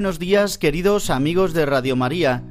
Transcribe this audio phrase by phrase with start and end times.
[0.00, 2.42] Buenos días, queridos amigos de Radio María.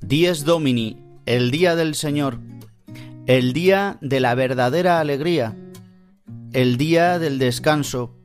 [0.00, 2.38] Dies Domini, el día del Señor,
[3.26, 5.54] el día de la verdadera alegría,
[6.54, 8.16] el día del descanso,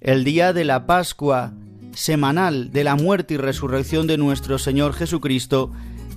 [0.00, 1.52] el día de la Pascua
[1.94, 5.70] semanal de la muerte y resurrección de nuestro Señor Jesucristo,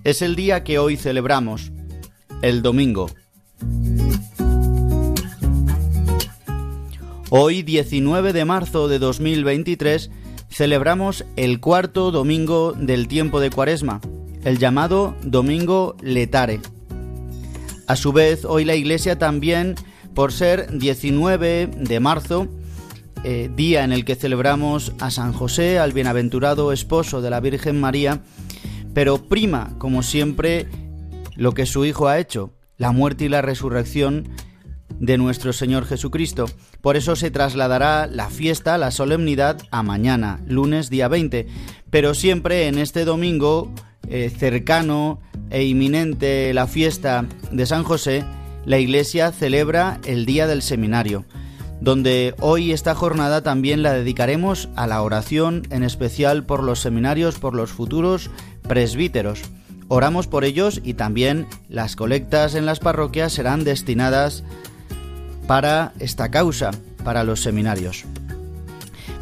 [0.04, 1.72] es el día que hoy celebramos,
[2.42, 3.12] el domingo.
[7.30, 10.10] Hoy, 19 de marzo de 2023,
[10.50, 14.02] celebramos el cuarto domingo del tiempo de Cuaresma,
[14.44, 16.60] el llamado Domingo Letare.
[17.88, 19.76] A su vez, hoy la Iglesia también,
[20.14, 22.48] por ser 19 de marzo,
[23.24, 27.80] eh, día en el que celebramos a San José, al bienaventurado esposo de la Virgen
[27.80, 28.22] María,
[28.94, 30.68] pero prima, como siempre,
[31.36, 34.30] lo que su Hijo ha hecho, la muerte y la resurrección
[35.00, 36.46] de nuestro Señor Jesucristo.
[36.82, 41.48] Por eso se trasladará la fiesta, la solemnidad, a mañana, lunes día 20.
[41.90, 43.72] Pero siempre en este domingo
[44.08, 45.20] eh, cercano
[45.50, 48.24] e inminente la fiesta de San José,
[48.66, 51.26] la Iglesia celebra el Día del Seminario,
[51.82, 57.40] donde hoy esta jornada también la dedicaremos a la oración, en especial por los seminarios,
[57.40, 58.30] por los futuros
[58.68, 59.42] presbíteros.
[59.88, 64.44] Oramos por ellos y también las colectas en las parroquias serán destinadas
[65.50, 66.70] para esta causa,
[67.04, 68.06] para los seminarios.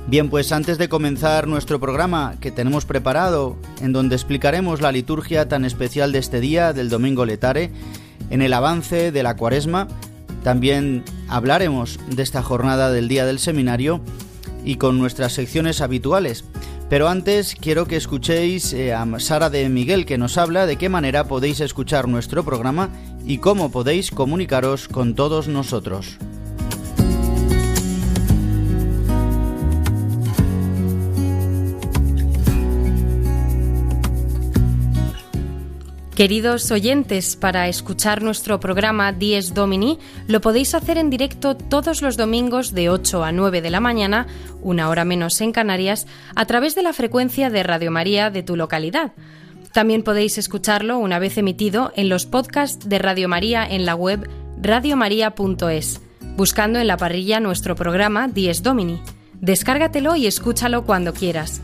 [0.07, 5.47] Bien, pues antes de comenzar nuestro programa que tenemos preparado, en donde explicaremos la liturgia
[5.47, 7.71] tan especial de este día, del Domingo Letare,
[8.29, 9.87] en el avance de la cuaresma,
[10.43, 14.01] también hablaremos de esta jornada del Día del Seminario
[14.65, 16.43] y con nuestras secciones habituales.
[16.89, 20.89] Pero antes quiero que escuchéis eh, a Sara de Miguel que nos habla de qué
[20.89, 22.89] manera podéis escuchar nuestro programa
[23.27, 26.17] y cómo podéis comunicaros con todos nosotros.
[36.15, 42.17] Queridos oyentes, para escuchar nuestro programa Dies Domini lo podéis hacer en directo todos los
[42.17, 44.25] domingos de 8 a 9 de la mañana,
[44.63, 48.55] una hora menos en Canarias, a través de la frecuencia de Radio María de tu
[48.55, 49.11] localidad.
[49.73, 54.29] También podéis escucharlo una vez emitido en los podcasts de Radio María en la web
[54.61, 56.01] radiomaria.es,
[56.35, 59.01] buscando en la parrilla nuestro programa Dies Domini.
[59.39, 61.61] Descárgatelo y escúchalo cuando quieras.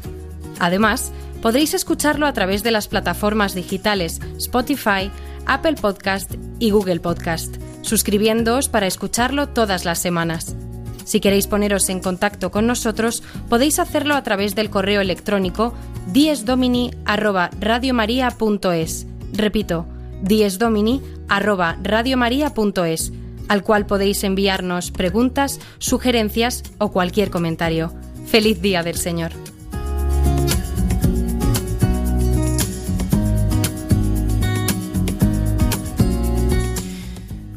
[0.60, 1.12] Además,
[1.42, 5.12] podréis escucharlo a través de las plataformas digitales Spotify,
[5.46, 10.56] Apple Podcast y Google Podcast, suscribiéndoos para escucharlo todas las semanas.
[11.04, 15.74] Si queréis poneros en contacto con nosotros, podéis hacerlo a través del correo electrónico
[16.12, 19.08] diesdomini@radiomaria.es.
[19.34, 19.86] Repito,
[20.22, 23.12] diesdomini@radiomaria.es,
[23.48, 27.94] al cual podéis enviarnos preguntas, sugerencias o cualquier comentario.
[28.26, 29.32] Feliz día del Señor.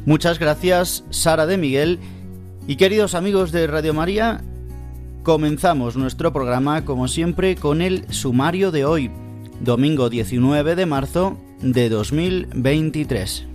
[0.05, 1.99] Muchas gracias, Sara de Miguel.
[2.69, 4.41] Y queridos amigos de Radio María,
[5.23, 9.09] comenzamos nuestro programa como siempre con el sumario de hoy,
[9.61, 13.45] domingo 19 de marzo de 2023.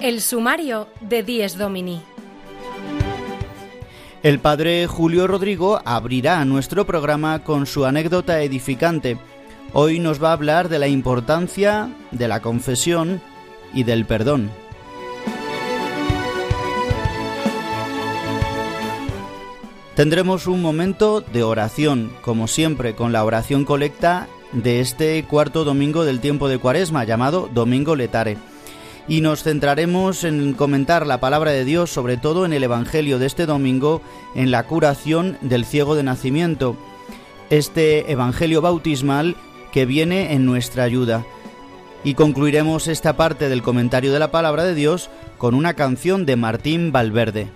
[0.00, 2.02] El sumario de Dies Domini.
[4.24, 9.18] El padre Julio Rodrigo abrirá nuestro programa con su anécdota edificante.
[9.74, 13.20] Hoy nos va a hablar de la importancia de la confesión
[13.74, 14.50] y del perdón.
[19.94, 26.06] Tendremos un momento de oración, como siempre, con la oración colecta de este cuarto domingo
[26.06, 28.38] del tiempo de Cuaresma, llamado Domingo Letare.
[29.06, 33.26] Y nos centraremos en comentar la palabra de Dios, sobre todo en el Evangelio de
[33.26, 34.00] este domingo,
[34.34, 36.76] en la curación del ciego de nacimiento.
[37.50, 39.36] Este Evangelio bautismal
[39.72, 41.26] que viene en nuestra ayuda.
[42.02, 46.36] Y concluiremos esta parte del comentario de la palabra de Dios con una canción de
[46.36, 47.48] Martín Valverde.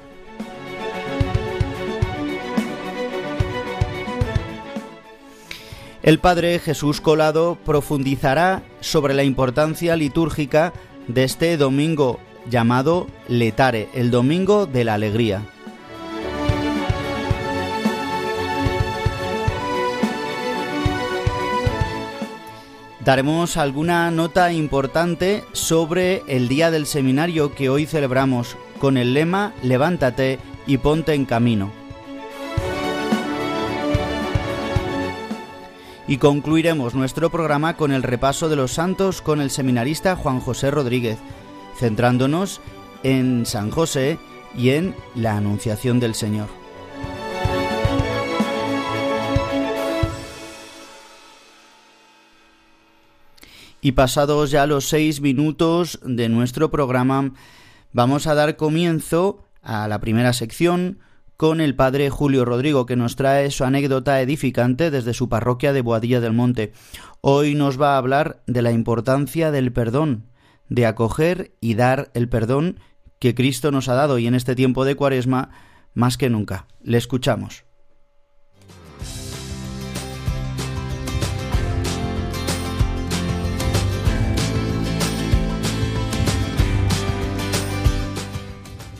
[6.03, 10.73] El Padre Jesús Colado profundizará sobre la importancia litúrgica
[11.09, 15.43] de este domingo llamado Letare, el Domingo de la Alegría.
[23.05, 29.55] Daremos alguna nota importante sobre el día del seminario que hoy celebramos con el lema
[29.63, 31.78] Levántate y ponte en camino.
[36.09, 40.71] Y concluiremos nuestro programa con el repaso de los santos con el seminarista Juan José
[40.71, 41.19] Rodríguez,
[41.79, 42.63] centrándonos
[43.03, 44.19] en San José
[44.57, 46.49] y en la Anunciación del Señor.
[53.83, 57.33] Y pasados ya los seis minutos de nuestro programa,
[57.93, 60.99] vamos a dar comienzo a la primera sección
[61.39, 65.83] con el padre Julio Rodrigo, que nos trae su anécdota edificante desde su parroquia de
[65.83, 66.73] Boadilla del Monte.
[67.21, 70.33] Hoy nos va a hablar de la importancia del perdón,
[70.69, 72.81] de acoger y dar el perdón
[73.21, 75.51] que Cristo nos ha dado y en este tiempo de Cuaresma
[75.95, 76.67] más que nunca.
[76.83, 77.63] Le escuchamos.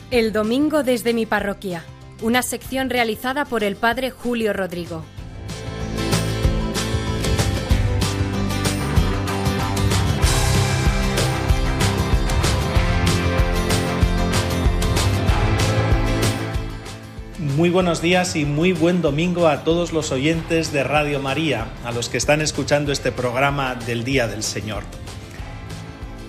[0.09, 1.83] El domingo desde mi parroquia
[2.21, 5.03] una sección realizada por el padre Julio Rodrigo.
[17.59, 21.91] Muy buenos días y muy buen domingo a todos los oyentes de Radio María, a
[21.91, 24.83] los que están escuchando este programa del Día del Señor.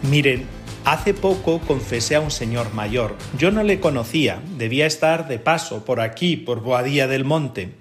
[0.03, 0.47] Miren,
[0.85, 3.15] Hace poco confesé a un señor mayor.
[3.39, 7.73] Yo no le conocía, debía estar de paso por aquí, por Boadía del Monte.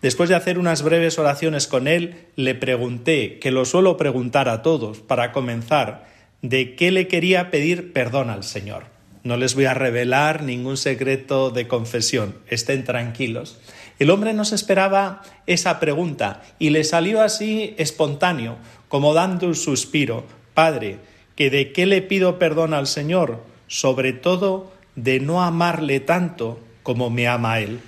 [0.00, 4.62] Después de hacer unas breves oraciones con él, le pregunté, que lo suelo preguntar a
[4.62, 6.06] todos, para comenzar,
[6.42, 8.84] de qué le quería pedir perdón al Señor.
[9.24, 13.58] No les voy a revelar ningún secreto de confesión, estén tranquilos.
[13.98, 18.58] El hombre no se esperaba esa pregunta y le salió así espontáneo,
[18.88, 20.24] como dando un suspiro.
[20.52, 20.98] Padre,
[21.36, 27.10] que de qué le pido perdón al Señor, sobre todo de no amarle tanto como
[27.10, 27.80] me ama Él.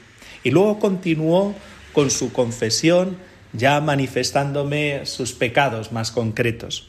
[0.42, 1.54] Y luego continuó
[1.92, 3.16] con su confesión,
[3.52, 6.88] ya manifestándome sus pecados más concretos.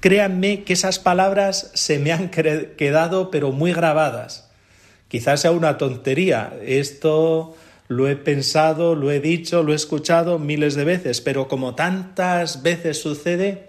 [0.00, 4.50] Créanme que esas palabras se me han quedado pero muy grabadas.
[5.08, 7.56] Quizás sea una tontería, esto
[7.88, 12.62] lo he pensado, lo he dicho, lo he escuchado miles de veces, pero como tantas
[12.62, 13.67] veces sucede,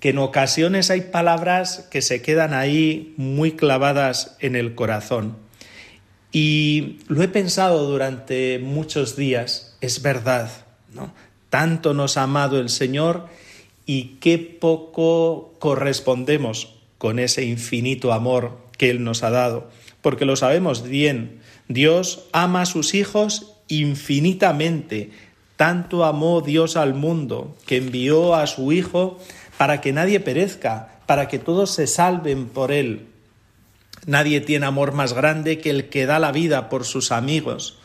[0.00, 5.36] que en ocasiones hay palabras que se quedan ahí muy clavadas en el corazón.
[6.32, 10.50] Y lo he pensado durante muchos días, es verdad,
[10.92, 11.12] ¿no?
[11.48, 13.28] Tanto nos ha amado el Señor
[13.86, 19.70] y qué poco correspondemos con ese infinito amor que Él nos ha dado.
[20.02, 25.10] Porque lo sabemos bien, Dios ama a sus hijos infinitamente.
[25.56, 29.18] Tanto amó Dios al mundo que envió a su Hijo
[29.58, 33.06] para que nadie perezca, para que todos se salven por Él.
[34.06, 37.78] Nadie tiene amor más grande que el que da la vida por sus amigos.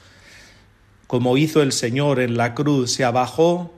[1.08, 3.74] Como hizo el Señor en la cruz, se abajó,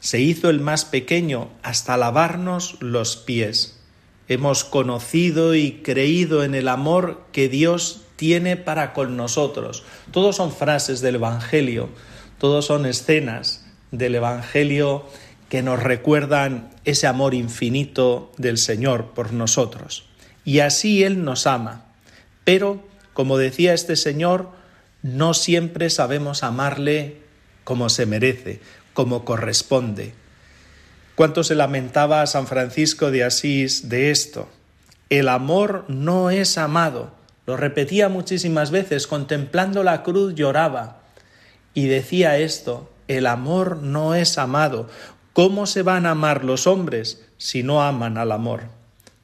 [0.00, 3.80] se hizo el más pequeño hasta lavarnos los pies.
[4.28, 9.82] Hemos conocido y creído en el amor que Dios tiene para con nosotros.
[10.10, 11.88] Todos son frases del Evangelio,
[12.38, 15.04] todos son escenas del Evangelio
[15.54, 20.04] que nos recuerdan ese amor infinito del Señor por nosotros.
[20.44, 21.84] Y así Él nos ama.
[22.42, 22.82] Pero,
[23.12, 24.50] como decía este Señor,
[25.02, 27.18] no siempre sabemos amarle
[27.62, 28.58] como se merece,
[28.94, 30.14] como corresponde.
[31.14, 34.48] ¿Cuánto se lamentaba San Francisco de Asís de esto?
[35.08, 37.14] El amor no es amado.
[37.46, 41.02] Lo repetía muchísimas veces, contemplando la cruz lloraba
[41.74, 44.88] y decía esto, el amor no es amado.
[45.34, 48.68] ¿Cómo se van a amar los hombres si no aman al amor?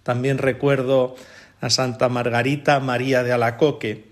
[0.03, 1.15] También recuerdo
[1.61, 4.11] a Santa Margarita María de Alacoque.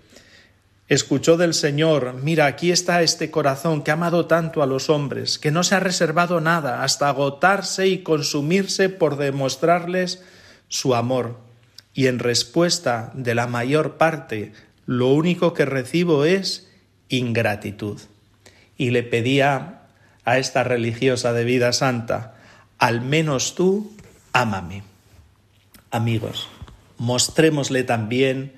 [0.87, 5.37] escuchó del Señor, mira, aquí está este corazón que ha amado tanto a los hombres,
[5.39, 10.23] que no se ha reservado nada hasta agotarse y consumirse por demostrarles
[10.69, 11.37] su amor.
[11.93, 14.53] Y en respuesta de la mayor parte,
[14.85, 16.71] lo único que recibo es
[17.09, 17.99] ingratitud.
[18.77, 19.78] Y le pedía
[20.29, 22.35] a esta religiosa de vida santa,
[22.77, 23.91] al menos tú,
[24.31, 24.83] ámame.
[25.89, 26.47] Amigos,
[26.99, 28.53] mostrémosle también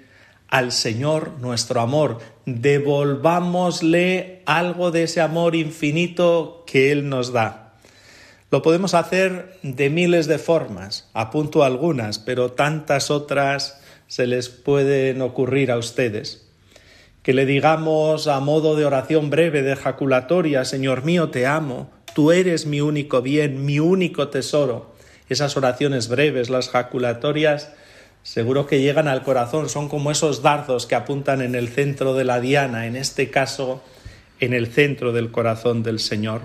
[0.50, 7.76] al Señor nuestro amor, devolvámosle algo de ese amor infinito que Él nos da.
[8.50, 15.22] Lo podemos hacer de miles de formas, apunto algunas, pero tantas otras se les pueden
[15.22, 16.51] ocurrir a ustedes.
[17.24, 22.32] Que le digamos a modo de oración breve, de ejaculatoria, Señor mío, te amo, tú
[22.32, 24.94] eres mi único bien, mi único tesoro.
[25.30, 27.72] Esas oraciones breves, las ejaculatorias,
[28.24, 32.24] seguro que llegan al corazón, son como esos dardos que apuntan en el centro de
[32.24, 33.82] la diana, en este caso
[34.40, 36.42] en el centro del corazón del Señor.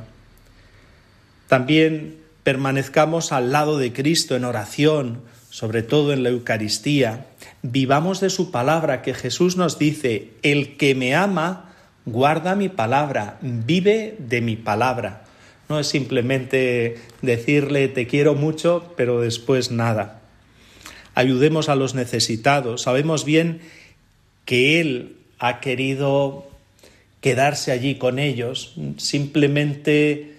[1.49, 5.23] También permanezcamos al lado de Cristo en oración,
[5.57, 7.25] sobre todo en la Eucaristía.
[7.63, 13.39] Vivamos de su palabra que Jesús nos dice, el que me ama, guarda mi palabra,
[13.41, 15.25] vive de mi palabra.
[15.71, 20.21] No es simplemente decirle te quiero mucho, pero después nada
[21.15, 22.83] ayudemos a los necesitados.
[22.83, 23.63] Sabemos bien
[24.45, 26.47] que Él ha querido
[27.23, 30.35] quedarse allí con ellos, simplemente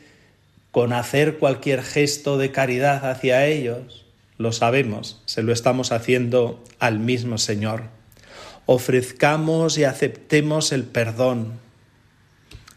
[0.69, 4.03] con hacer cualquier gesto de caridad hacia ellos.
[4.37, 7.83] Lo sabemos, se lo estamos haciendo al mismo Señor.
[8.65, 11.59] Ofrezcamos y aceptemos el perdón.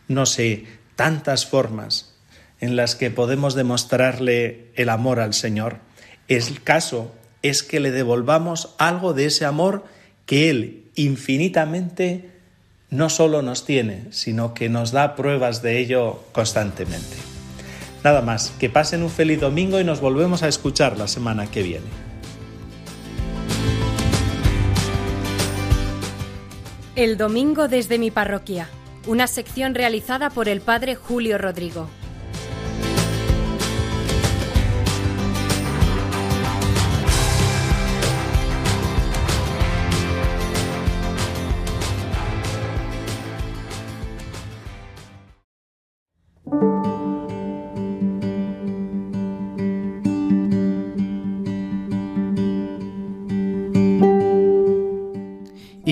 [0.09, 0.65] No sé,
[0.97, 2.15] tantas formas
[2.61, 5.79] en las que podemos demostrarle el amor al Señor.
[6.29, 7.13] El caso
[7.43, 9.85] es que le devolvamos algo de ese amor
[10.27, 12.31] que Él infinitamente
[12.91, 17.17] no solo nos tiene, sino que nos da pruebas de ello constantemente.
[18.03, 21.63] Nada más, que pasen un feliz domingo y nos volvemos a escuchar la semana que
[21.63, 21.87] viene.
[26.97, 28.69] El domingo desde mi parroquia,
[29.07, 31.89] una sección realizada por el Padre Julio Rodrigo.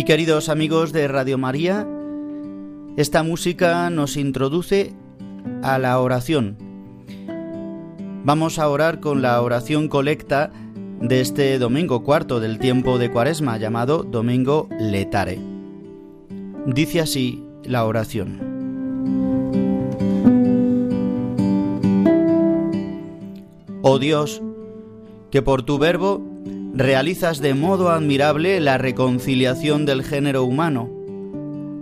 [0.08, 1.86] Queridos amigos de Radio María,
[2.96, 4.94] esta música nos introduce
[5.62, 6.56] a la oración.
[8.24, 10.50] Vamos a orar con la oración colecta
[11.02, 15.38] de este domingo cuarto del tiempo de Cuaresma llamado Domingo Letare.
[16.64, 18.40] Dice así la oración.
[23.82, 24.40] Oh Dios,
[25.30, 26.22] que por tu verbo
[26.75, 30.90] realizas de modo admirable la reconciliación del género humano.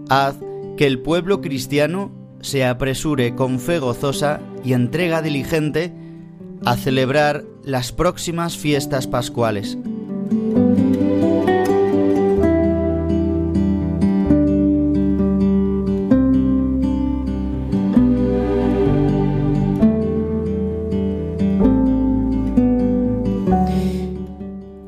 [0.09, 0.37] Haz
[0.76, 5.93] que el pueblo cristiano se apresure con fe gozosa y entrega diligente
[6.64, 9.76] a celebrar las próximas fiestas pascuales.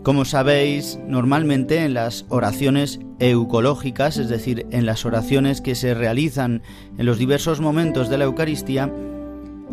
[0.09, 6.62] Como sabéis, normalmente en las oraciones eucológicas, es decir, en las oraciones que se realizan
[6.97, 8.91] en los diversos momentos de la Eucaristía,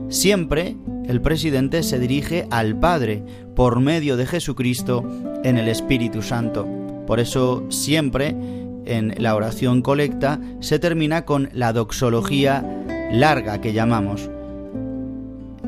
[0.10, 0.76] siempre
[1.08, 3.24] el presidente se dirige al Padre
[3.56, 5.10] por medio de Jesucristo
[5.46, 6.68] en el Espíritu Santo.
[7.08, 8.36] Por eso siempre
[8.84, 12.62] en la oración colecta se termina con la doxología
[13.10, 14.30] larga que llamamos.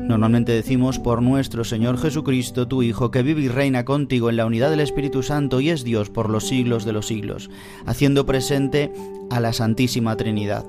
[0.08, 4.46] Normalmente decimos por nuestro Señor Jesucristo, tu Hijo, que vive y reina contigo en la
[4.46, 7.50] unidad del Espíritu Santo y es Dios por los siglos de los siglos,
[7.84, 8.90] haciendo presente
[9.28, 10.64] a la Santísima Trinidad.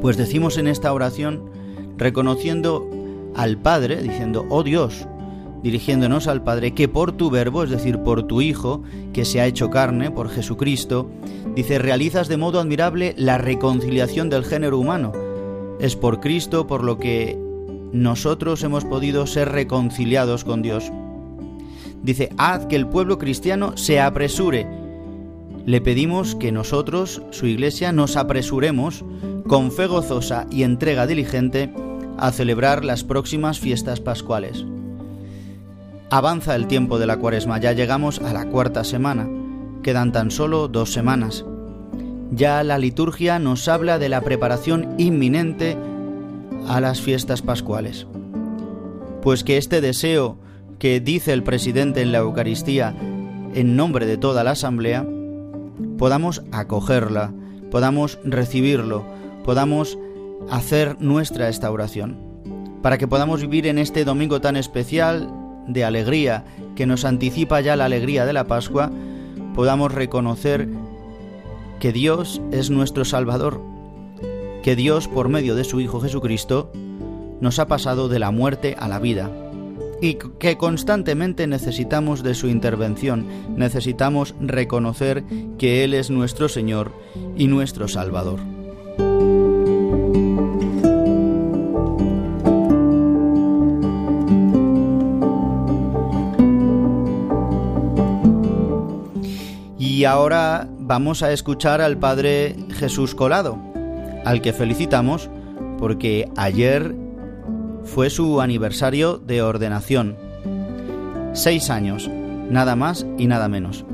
[0.00, 1.42] Pues decimos en esta oración,
[1.98, 2.88] reconociendo
[3.36, 5.06] al Padre, diciendo, oh Dios,
[5.62, 9.46] dirigiéndonos al Padre, que por tu verbo, es decir, por tu Hijo, que se ha
[9.46, 11.10] hecho carne, por Jesucristo,
[11.54, 15.12] dice, realizas de modo admirable la reconciliación del género humano.
[15.80, 17.46] Es por Cristo por lo que
[17.92, 20.90] nosotros hemos podido ser reconciliados con Dios.
[22.02, 24.66] Dice, haz que el pueblo cristiano se apresure.
[25.66, 29.04] Le pedimos que nosotros, su iglesia, nos apresuremos
[29.46, 31.72] con fe gozosa y entrega diligente
[32.18, 34.64] a celebrar las próximas fiestas pascuales.
[36.10, 39.28] Avanza el tiempo de la cuaresma, ya llegamos a la cuarta semana,
[39.82, 41.44] quedan tan solo dos semanas.
[42.30, 45.78] ya la liturgia nos habla de la preparación inminente
[46.68, 48.06] a las fiestas pascuales.
[49.22, 50.38] Pues que este deseo
[50.78, 52.94] que dice el presidente en la Eucaristía
[53.54, 55.06] en nombre de toda la Asamblea,
[55.96, 57.32] podamos acogerla,
[57.70, 59.04] podamos recibirlo,
[59.44, 59.98] podamos
[60.50, 62.16] hacer nuestra esta oración,
[62.82, 65.32] para que podamos vivir en este domingo tan especial
[65.66, 66.44] de alegría
[66.76, 68.90] que nos anticipa ya la alegría de la Pascua,
[69.54, 70.68] podamos reconocer
[71.80, 73.60] que Dios es nuestro Salvador,
[74.62, 76.70] que Dios por medio de su Hijo Jesucristo
[77.40, 79.30] nos ha pasado de la muerte a la vida
[80.00, 85.24] y que constantemente necesitamos de su intervención, necesitamos reconocer
[85.58, 86.92] que Él es nuestro Señor
[87.36, 88.40] y nuestro Salvador.
[99.98, 103.58] Y ahora vamos a escuchar al Padre Jesús Colado,
[104.24, 105.30] al que felicitamos
[105.78, 106.94] porque ayer
[107.84, 110.16] fue su aniversario de ordenación.
[111.32, 112.08] Seis años,
[112.50, 113.84] nada más y nada menos.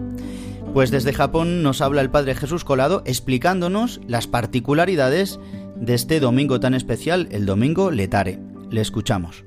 [0.72, 5.38] Pues desde Japón nos habla el Padre Jesús Colado explicándonos las particularidades
[5.76, 8.40] de este domingo tan especial, el domingo letare.
[8.70, 9.44] Le escuchamos.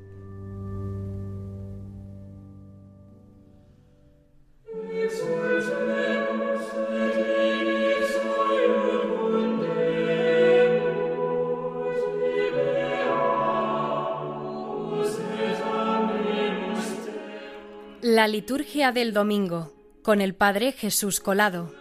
[18.18, 19.72] La liturgia del domingo
[20.02, 21.72] con el Padre Jesús Colado.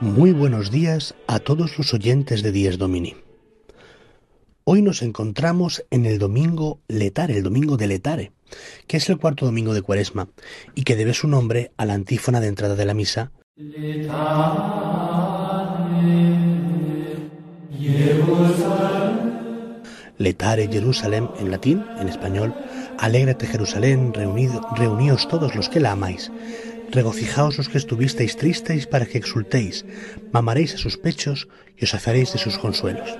[0.00, 3.25] Muy buenos días a todos los oyentes de Dies Domini.
[4.68, 8.32] Hoy nos encontramos en el domingo letare, el domingo de letare,
[8.88, 10.28] que es el cuarto domingo de cuaresma
[10.74, 13.30] y que debe su nombre a la antífona de entrada de la misa.
[20.18, 22.52] Letare Jerusalén en latín, en español,
[22.98, 26.32] Alégrate Jerusalén, reunido, reuníos todos los que la amáis.
[26.90, 29.86] Regocijaos los que estuvisteis tristes para que exultéis,
[30.32, 33.16] mamaréis a sus pechos y os haceréis de sus consuelos.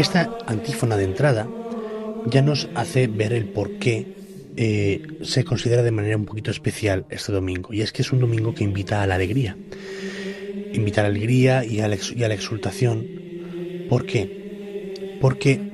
[0.00, 1.46] Esta antífona de entrada
[2.24, 4.06] ya nos hace ver el por qué
[4.56, 7.74] eh, se considera de manera un poquito especial este domingo.
[7.74, 9.58] Y es que es un domingo que invita a la alegría.
[10.72, 13.19] Invita a la alegría y a la, y a la exultación.
[13.90, 14.30] ¿Por qué?
[15.18, 15.64] Porque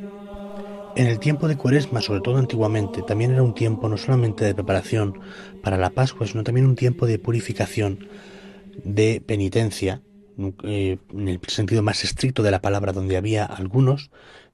[0.94, 4.55] en el tiempo de Cuaresma, sobre todo antiguamente, también era un tiempo no solamente de
[4.55, 5.18] preparación
[5.61, 8.00] para la Pascua, sino también un tiempo de purificación,
[8.83, 10.02] de penitencia,
[10.64, 14.11] eh, en el sentido más estricto de la palabra, donde había algunos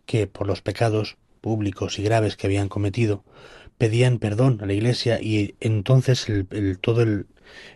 [0.06, 3.24] que por los pecados públicos y graves que habían cometido
[3.78, 6.26] pedían perdón a la Iglesia y entonces
[6.80, 7.26] todo el,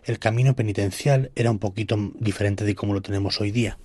[0.04, 3.78] el camino penitencial era un poquito diferente de como lo tenemos hoy día.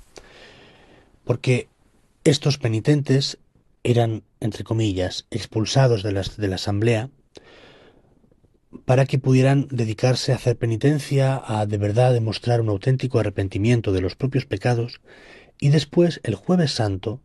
[1.23, 1.70] Porque
[2.23, 3.39] estos penitentes
[3.83, 7.09] eran, entre comillas, expulsados de la, de la asamblea
[8.85, 14.01] para que pudieran dedicarse a hacer penitencia, a de verdad demostrar un auténtico arrepentimiento de
[14.01, 15.01] los propios pecados,
[15.59, 17.21] y después, el jueves santo,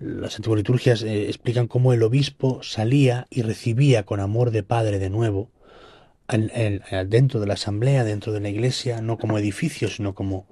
[0.00, 4.98] las antiguas liturgias eh, explican cómo el obispo salía y recibía con amor de padre
[4.98, 5.50] de nuevo,
[7.08, 10.46] dentro de la asamblea, dentro de la iglesia, no como edificio, sino como,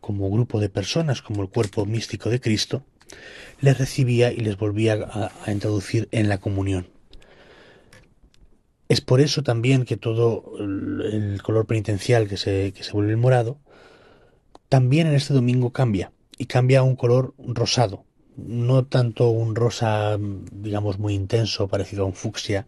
[0.00, 2.84] como grupo de personas, como el cuerpo místico de Cristo,
[3.60, 6.88] les recibía y les volvía a introducir en la comunión.
[8.88, 13.58] Es por eso también que todo el color penitencial que se, que se vuelve morado,
[14.68, 18.04] también en este domingo cambia, y cambia a un color rosado,
[18.36, 22.66] no tanto un rosa, digamos, muy intenso, parecido a un fucsia,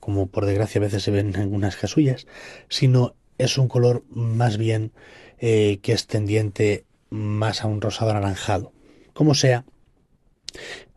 [0.00, 2.26] como por desgracia a veces se ven en algunas casullas,
[2.68, 4.92] sino es un color más bien
[5.38, 8.72] eh, que es tendiente más a un rosado anaranjado.
[9.12, 9.64] Como sea,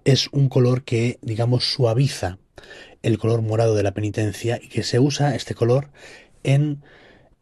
[0.06, 2.40] es un color que, digamos, suaviza
[3.02, 5.90] el color morado de la penitencia y que se usa este color
[6.44, 6.84] en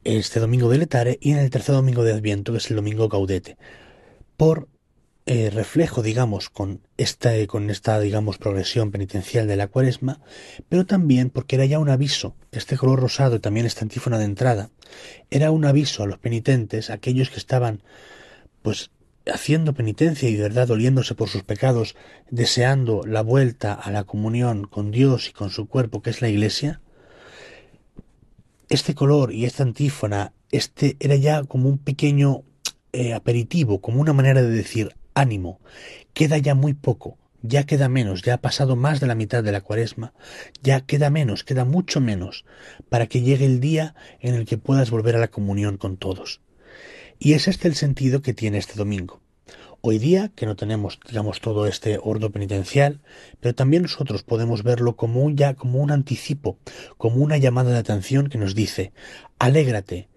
[0.04, 3.10] este domingo de Letare y en el tercer domingo de Adviento, que es el domingo
[3.10, 3.58] Gaudete,
[4.38, 4.69] por
[5.26, 10.22] eh, reflejo, digamos, con esta, con esta, digamos, progresión penitencial de la cuaresma,
[10.69, 14.26] pero también porque era ya un aviso, este color rosado y también esta antífona de
[14.26, 14.72] entrada,
[15.30, 17.84] era un aviso a los penitentes, aquellos que estaban,
[18.63, 18.91] pues,
[19.32, 21.96] haciendo penitencia y de verdad doliéndose por sus pecados,
[22.30, 26.30] deseando la vuelta a la comunión con Dios y con su cuerpo, que es la
[26.30, 26.82] Iglesia,
[28.70, 32.44] este color y esta antífona, este era ya como un pequeño
[32.94, 35.60] eh, aperitivo, como una manera de decir ánimo,
[36.13, 39.52] queda ya muy poco, ya queda menos, ya ha pasado más de la mitad de
[39.52, 40.13] la cuaresma,
[40.62, 42.46] ya queda menos, queda mucho menos,
[42.89, 46.42] para que llegue el día en el que puedas volver a la comunión con todos.
[47.22, 49.20] Y es este el sentido que tiene este domingo.
[49.82, 53.02] Hoy día, que no tenemos, digamos, todo este ordo penitencial,
[53.42, 56.58] pero también nosotros podemos verlo como un ya, como un anticipo,
[56.98, 58.94] como una llamada de atención que nos dice,
[59.38, 60.08] alégrate,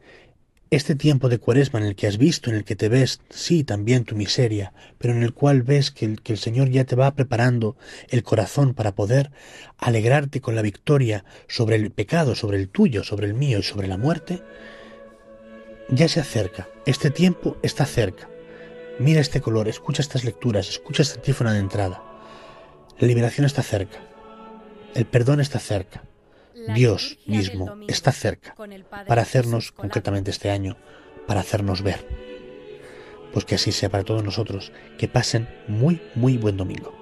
[0.71, 3.65] este tiempo de cuaresma en el que has visto, en el que te ves, sí,
[3.65, 6.95] también tu miseria, pero en el cual ves que el, que el, Señor ya te
[6.95, 7.77] va preparando
[8.11, 9.33] el corazón para poder
[9.77, 13.89] alegrarte con la victoria sobre el pecado, sobre el tuyo, sobre el mío y sobre
[13.89, 14.43] la muerte,
[15.93, 16.69] ya se acerca.
[16.87, 18.29] Este tiempo está cerca.
[18.99, 22.03] Mira este color, escucha estas lecturas, escucha esta antífona de entrada.
[22.99, 23.99] La liberación está cerca.
[24.95, 26.03] El perdón está cerca.
[26.75, 28.55] Dios mismo está cerca
[29.07, 30.77] para hacernos, concretamente este año,
[31.27, 32.07] para hacernos ver.
[33.33, 34.73] Pues que así sea para todos nosotros.
[34.99, 37.02] Que pasen muy, muy buen domingo.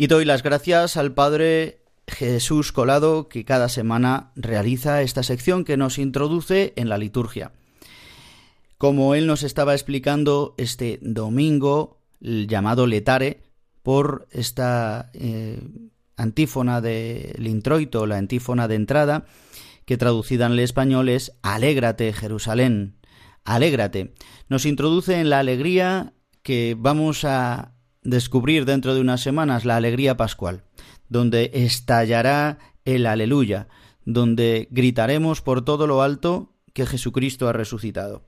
[0.00, 5.76] Y doy las gracias al Padre Jesús Colado que cada semana realiza esta sección que
[5.76, 7.50] nos introduce en la liturgia.
[8.78, 13.42] Como él nos estaba explicando este domingo, llamado Letare,
[13.82, 15.60] por esta eh,
[16.16, 19.26] antífona del introito, la antífona de entrada,
[19.84, 23.00] que traducida en el español es Alégrate, Jerusalén,
[23.42, 24.14] alégrate.
[24.48, 26.12] Nos introduce en la alegría
[26.44, 27.74] que vamos a
[28.08, 30.62] descubrir dentro de unas semanas la alegría pascual,
[31.08, 33.68] donde estallará el aleluya,
[34.04, 38.24] donde gritaremos por todo lo alto que Jesucristo ha resucitado.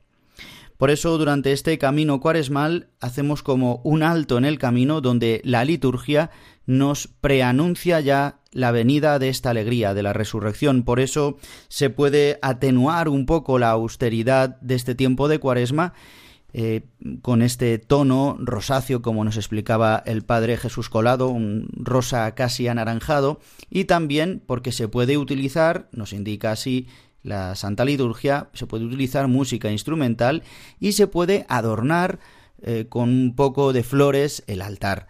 [0.77, 5.65] Por eso durante este camino cuaresmal hacemos como un alto en el camino donde la
[5.65, 6.31] liturgia
[6.65, 10.83] nos preanuncia ya la venida de esta alegría, de la resurrección.
[10.83, 11.37] Por eso
[11.69, 15.93] se puede atenuar un poco la austeridad de este tiempo de cuaresma
[16.53, 16.83] eh,
[17.23, 23.41] con este tono rosáceo, como nos explicaba el padre Jesús Colado, un rosa casi anaranjado,
[23.71, 26.89] y también porque se puede utilizar, nos indica así
[27.23, 30.43] la Santa Liturgia, se puede utilizar música instrumental
[30.79, 32.19] y se puede adornar
[32.63, 35.07] eh, con un poco de flores el altar.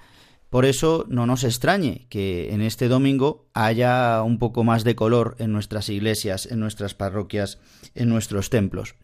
[0.50, 5.36] Por eso no nos extrañe que en este domingo haya un poco más de color
[5.38, 7.58] en nuestras iglesias, en nuestras parroquias,
[7.94, 8.96] en nuestros templos.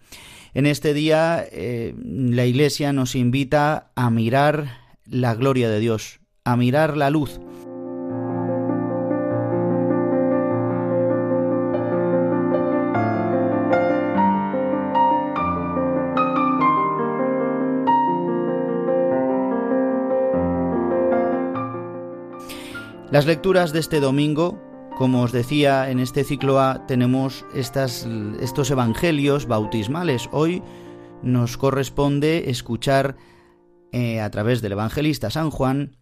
[0.56, 6.56] En este día eh, la Iglesia nos invita a mirar la gloria de Dios, a
[6.56, 7.38] mirar la luz.
[23.10, 24.65] Las lecturas de este domingo
[24.96, 28.08] como os decía, en este ciclo A tenemos estas,
[28.40, 30.30] estos evangelios bautismales.
[30.32, 30.62] Hoy
[31.22, 33.16] nos corresponde escuchar
[33.92, 35.98] eh, a través del evangelista San Juan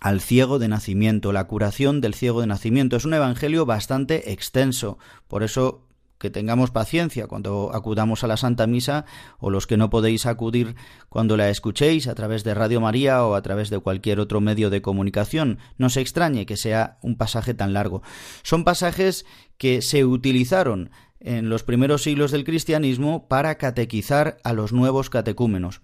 [0.00, 2.96] al ciego de nacimiento, la curación del ciego de nacimiento.
[2.96, 5.83] Es un evangelio bastante extenso, por eso
[6.18, 9.04] que tengamos paciencia cuando acudamos a la Santa Misa
[9.38, 10.76] o los que no podéis acudir
[11.08, 14.70] cuando la escuchéis a través de Radio María o a través de cualquier otro medio
[14.70, 15.58] de comunicación.
[15.76, 18.02] No se extrañe que sea un pasaje tan largo.
[18.42, 19.26] Son pasajes
[19.58, 25.80] que se utilizaron en los primeros siglos del cristianismo para catequizar a los nuevos catecúmenos.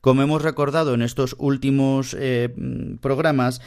[0.00, 2.54] Como hemos recordado en estos últimos eh,
[3.00, 3.62] programas,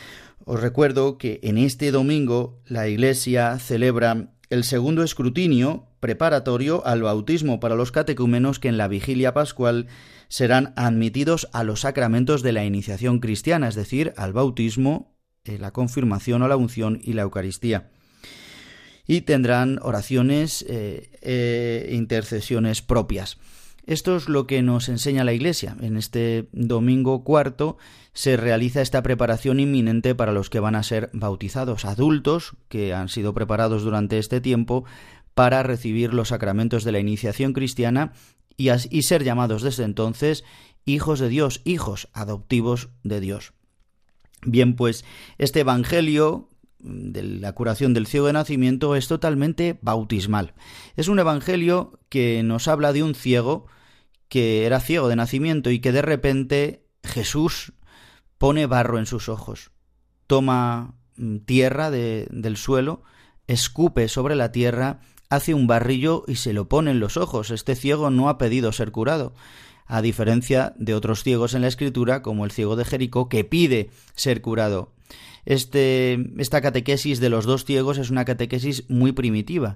[0.45, 7.59] os recuerdo que en este domingo la Iglesia celebra el segundo escrutinio preparatorio al bautismo
[7.59, 9.87] para los catecúmenos que en la vigilia pascual
[10.29, 15.71] serán admitidos a los sacramentos de la iniciación cristiana, es decir, al bautismo, eh, la
[15.71, 17.89] confirmación o la unción y la Eucaristía.
[19.05, 23.37] Y tendrán oraciones e intercesiones propias.
[23.87, 25.77] Esto es lo que nos enseña la Iglesia.
[25.79, 27.77] En este domingo cuarto
[28.17, 33.09] se realiza esta preparación inminente para los que van a ser bautizados, adultos que han
[33.09, 34.85] sido preparados durante este tiempo
[35.35, 38.13] para recibir los sacramentos de la iniciación cristiana
[38.57, 38.71] y,
[39.03, 40.43] ser llamados desde entonces
[40.83, 43.53] hijos de Dios, hijos adoptivos de Dios.
[44.41, 45.05] Bien, pues
[45.37, 46.49] este Evangelio
[46.79, 50.55] de la curación del ciego de nacimiento es totalmente bautismal.
[50.95, 53.67] Es un Evangelio que nos habla de un ciego
[54.27, 57.73] que era ciego de nacimiento y que de repente Jesús
[58.37, 59.71] pone barro en sus ojos,
[60.27, 63.03] toma mm, tierra del suelo,
[63.47, 67.51] escupe sobre la tierra, hace un barrillo y se lo pone en los ojos.
[67.51, 69.33] Este ciego no ha pedido ser curado,
[69.85, 73.89] a diferencia de otros ciegos en la escritura, como el ciego de Jericó, que pide
[74.15, 74.93] ser curado.
[75.45, 79.75] Este, esta catequesis de los dos ciegos es una catequesis muy primitiva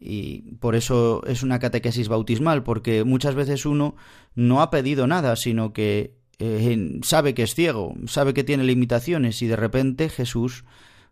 [0.00, 3.96] y por eso es una catequesis bautismal, porque muchas veces uno
[4.34, 9.40] no ha pedido nada, sino que eh, sabe que es ciego, sabe que tiene limitaciones
[9.42, 10.64] y de repente Jesús,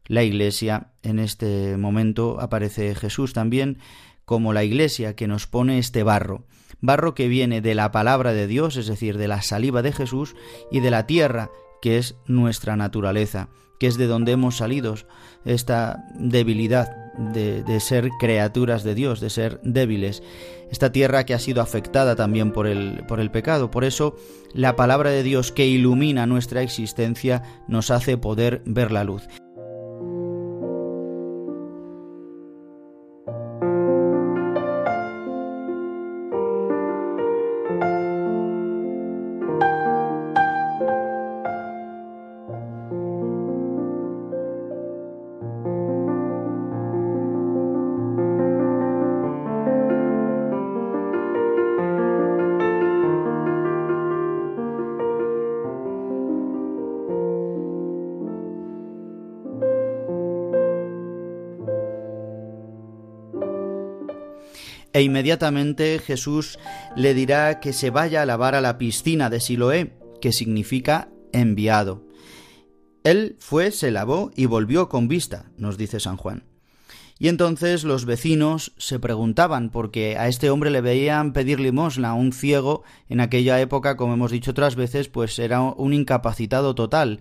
[0.07, 3.79] la Iglesia, en este momento aparece Jesús también
[4.25, 6.47] como la Iglesia que nos pone este barro,
[6.81, 10.35] barro que viene de la palabra de Dios, es decir, de la saliva de Jesús
[10.71, 13.49] y de la tierra que es nuestra naturaleza
[13.83, 14.95] que es de donde hemos salido,
[15.45, 20.23] esta debilidad de, de, ser criaturas de Dios, de ser débiles,
[20.71, 23.73] esta tierra que ha sido afectada también por el, por el pecado.
[23.73, 24.15] Por eso
[24.55, 29.27] la palabra de Dios que ilumina nuestra existencia nos hace poder ver la luz.
[65.03, 66.61] E inmediatamente Jesús
[66.95, 72.07] le dirá que se vaya a lavar a la piscina de Siloé, que significa enviado.
[73.03, 76.45] Él fue, se lavó y volvió con vista, nos dice San Juan.
[77.19, 82.15] Y entonces los vecinos se preguntaban, porque a este hombre le veían pedir limosna, a
[82.15, 87.19] un ciego, en aquella época, como hemos dicho otras veces, pues era un incapacitado total.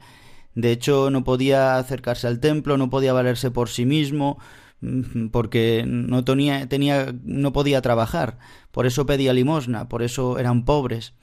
[0.54, 4.38] De hecho, no podía acercarse al templo, no podía valerse por sí mismo,
[5.32, 8.40] porque no tenía, tenía, no podía trabajar,
[8.72, 11.14] por eso pedía limosna, por eso eran pobres.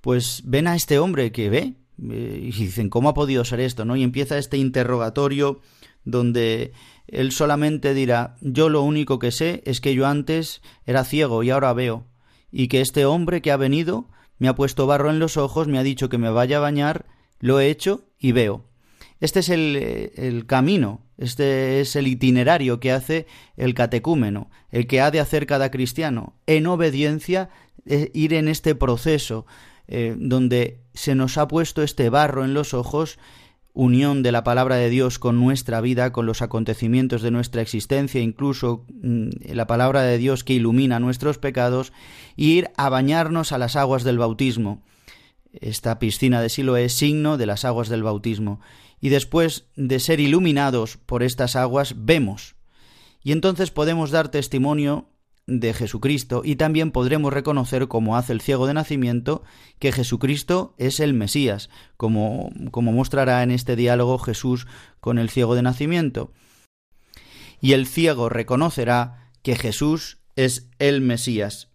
[0.00, 1.74] Pues ven a este hombre que ve
[2.10, 3.84] eh, y dicen, ¿cómo ha podido ser esto?
[3.84, 3.96] ¿no?
[3.96, 5.60] Y empieza este interrogatorio
[6.04, 6.72] donde
[7.06, 11.50] él solamente dirá, yo lo único que sé es que yo antes era ciego y
[11.50, 12.06] ahora veo,
[12.50, 15.78] y que este hombre que ha venido me ha puesto barro en los ojos, me
[15.78, 17.06] ha dicho que me vaya a bañar,
[17.38, 18.64] lo he hecho y veo.
[19.20, 19.76] Este es el,
[20.16, 25.46] el camino este es el itinerario que hace el catecúmeno, el que ha de hacer
[25.46, 27.48] cada cristiano, en obediencia,
[27.86, 29.46] eh, ir en este proceso
[29.86, 33.18] eh, donde se nos ha puesto este barro en los ojos,
[33.72, 38.20] unión de la palabra de Dios con nuestra vida, con los acontecimientos de nuestra existencia,
[38.20, 41.92] incluso mm, la palabra de Dios que ilumina nuestros pecados,
[42.36, 44.82] y ir a bañarnos a las aguas del bautismo.
[45.52, 48.60] Esta piscina de Silo es signo de las aguas del bautismo
[49.02, 52.54] y después de ser iluminados por estas aguas vemos.
[53.22, 55.08] Y entonces podemos dar testimonio
[55.46, 59.42] de Jesucristo y también podremos reconocer, como hace el ciego de nacimiento,
[59.80, 64.68] que Jesucristo es el Mesías, como, como mostrará en este diálogo Jesús
[65.00, 66.32] con el ciego de nacimiento.
[67.60, 71.68] Y el ciego reconocerá que Jesús es el Mesías.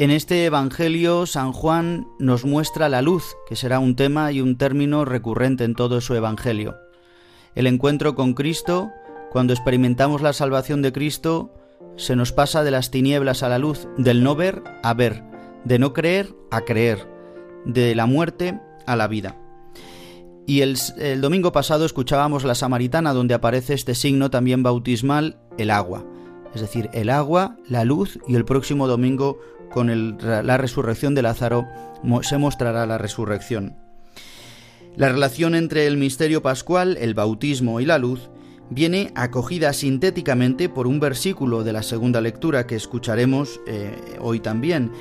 [0.00, 4.56] En este Evangelio San Juan nos muestra la luz, que será un tema y un
[4.56, 6.78] término recurrente en todo su Evangelio.
[7.54, 8.90] El encuentro con Cristo,
[9.30, 11.52] cuando experimentamos la salvación de Cristo,
[11.96, 15.22] se nos pasa de las tinieblas a la luz, del no ver a ver,
[15.66, 17.06] de no creer a creer,
[17.66, 19.36] de la muerte a la vida.
[20.46, 20.78] Y el,
[21.20, 26.06] domingo pasado escuchábamos la Samaritana, donde aparece este signo también bautismal, el agua.
[26.54, 29.38] Es decir, el agua, la luz y el próximo domingo
[29.70, 31.66] con la resurrección de Lázaro
[32.22, 33.76] se mostrará la resurrección.
[34.96, 38.28] La relación entre el misterio pascual, el bautismo y la luz
[38.70, 44.92] viene acogida sintéticamente por un versículo de la segunda lectura que escucharemos eh, hoy también,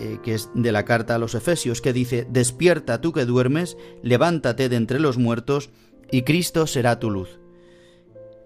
[0.00, 3.76] eh, que es de la carta a los Efesios, que dice, despierta tú que duermes,
[4.02, 5.70] levántate de entre los muertos,
[6.10, 7.38] y Cristo será tu luz.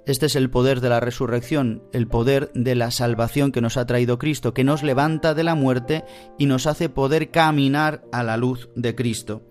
[0.04, 3.86] Este es el poder de la resurrección, el poder de la salvación que nos ha
[3.86, 6.04] traído Cristo, que nos levanta de la muerte
[6.38, 9.42] y nos hace poder caminar a la luz de Cristo.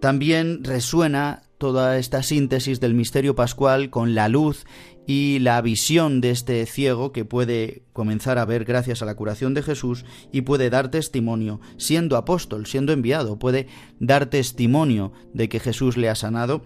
[0.00, 4.64] También resuena toda esta síntesis del misterio pascual con la luz
[5.08, 9.54] y la visión de este ciego que puede comenzar a ver gracias a la curación
[9.54, 13.66] de Jesús y puede dar testimonio, siendo apóstol, siendo enviado, puede
[13.98, 16.62] dar testimonio de que Jesús le ha sanado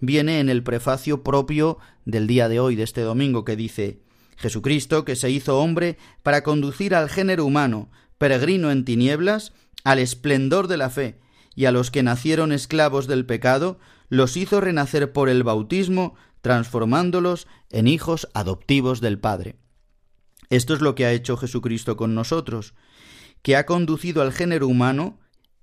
[0.00, 4.00] viene en el prefacio propio del día de hoy, de este domingo, que dice
[4.38, 9.52] Jesucristo, que se hizo hombre para conducir al género humano, peregrino en tinieblas,
[9.84, 11.20] al esplendor de la fe,
[11.54, 17.48] y a los que nacieron esclavos del pecado, los hizo renacer por el bautismo, transformándolos
[17.70, 19.56] en hijos adoptivos del Padre.
[20.48, 22.74] Esto es lo que ha hecho Jesucristo con nosotros,
[23.42, 25.18] que ha conducido al género humano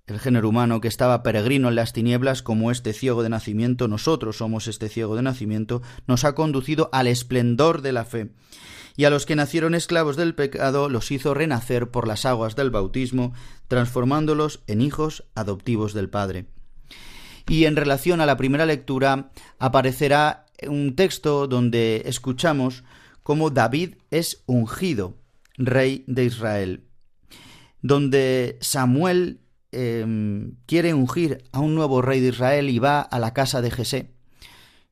[0.06, 4.38] el género humano que estaba peregrino en las tinieblas como este ciego de nacimiento, nosotros
[4.38, 8.32] somos este ciego de nacimiento, nos ha conducido al esplendor de la fe.
[8.98, 12.70] Y a los que nacieron esclavos del pecado los hizo renacer por las aguas del
[12.70, 13.34] bautismo,
[13.68, 16.48] transformándolos en hijos adoptivos del Padre.
[17.48, 22.84] Y en relación a la primera lectura aparecerá un texto donde escuchamos
[23.24, 25.18] cómo David es ungido,
[25.58, 26.84] rey de Israel,
[27.82, 29.43] donde Samuel
[29.74, 33.72] Em, quiere ungir a un nuevo rey de Israel y va a la casa de
[33.72, 34.14] Jesé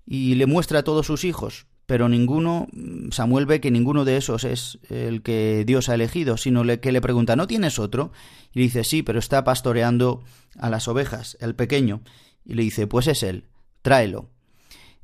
[0.06, 2.68] y le muestra a todos sus hijos, pero ninguno,
[3.12, 7.02] Samuel ve que ninguno de esos es el que Dios ha elegido, sino que le
[7.02, 8.12] pregunta, ¿no tienes otro?
[8.54, 10.24] Y dice, sí, pero está pastoreando
[10.58, 12.02] a las ovejas, el pequeño.
[12.46, 13.46] Y le dice, pues es él,
[13.82, 14.30] tráelo.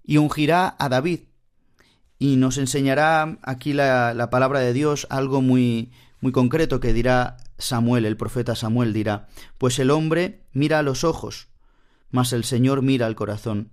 [0.03, 1.21] Y ungirá a David.
[2.19, 7.37] Y nos enseñará aquí la, la palabra de Dios algo muy, muy concreto que dirá
[7.57, 11.49] Samuel, el profeta Samuel dirá, pues el hombre mira a los ojos,
[12.09, 13.71] mas el Señor mira al corazón.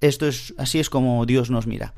[0.00, 1.94] Esto es así es como Dios nos mira.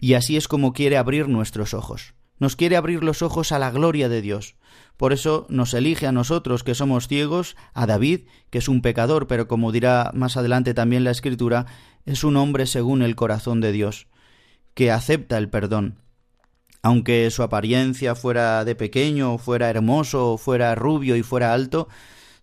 [0.00, 2.14] Y así es como quiere abrir nuestros ojos.
[2.38, 4.56] Nos quiere abrir los ojos a la gloria de Dios.
[4.96, 9.26] Por eso nos elige a nosotros que somos ciegos, a David, que es un pecador,
[9.26, 11.66] pero como dirá más adelante también la Escritura,
[12.06, 14.08] es un hombre según el corazón de Dios,
[14.74, 16.00] que acepta el perdón,
[16.84, 21.88] aunque su apariencia fuera de pequeño, fuera hermoso, fuera rubio y fuera alto,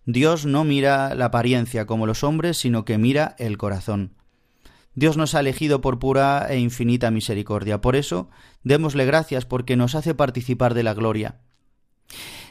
[0.04, 4.16] Dios no mira la apariencia como los hombres, sino que mira el corazón.
[4.96, 7.80] Dios nos ha elegido por pura e infinita misericordia.
[7.80, 8.30] Por eso,
[8.64, 11.36] démosle gracias porque nos hace participar de la gloria.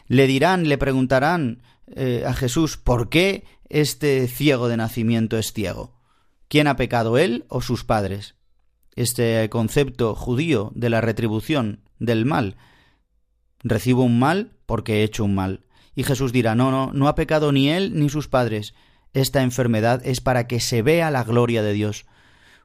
[0.07, 5.93] Le dirán, le preguntarán eh, a Jesús, ¿por qué este ciego de nacimiento es ciego?
[6.47, 8.35] ¿Quién ha pecado él o sus padres?
[8.95, 12.57] Este concepto judío de la retribución del mal.
[13.63, 15.65] Recibo un mal porque he hecho un mal.
[15.95, 18.73] Y Jesús dirá, no, no, no ha pecado ni él ni sus padres.
[19.13, 22.05] Esta enfermedad es para que se vea la gloria de Dios.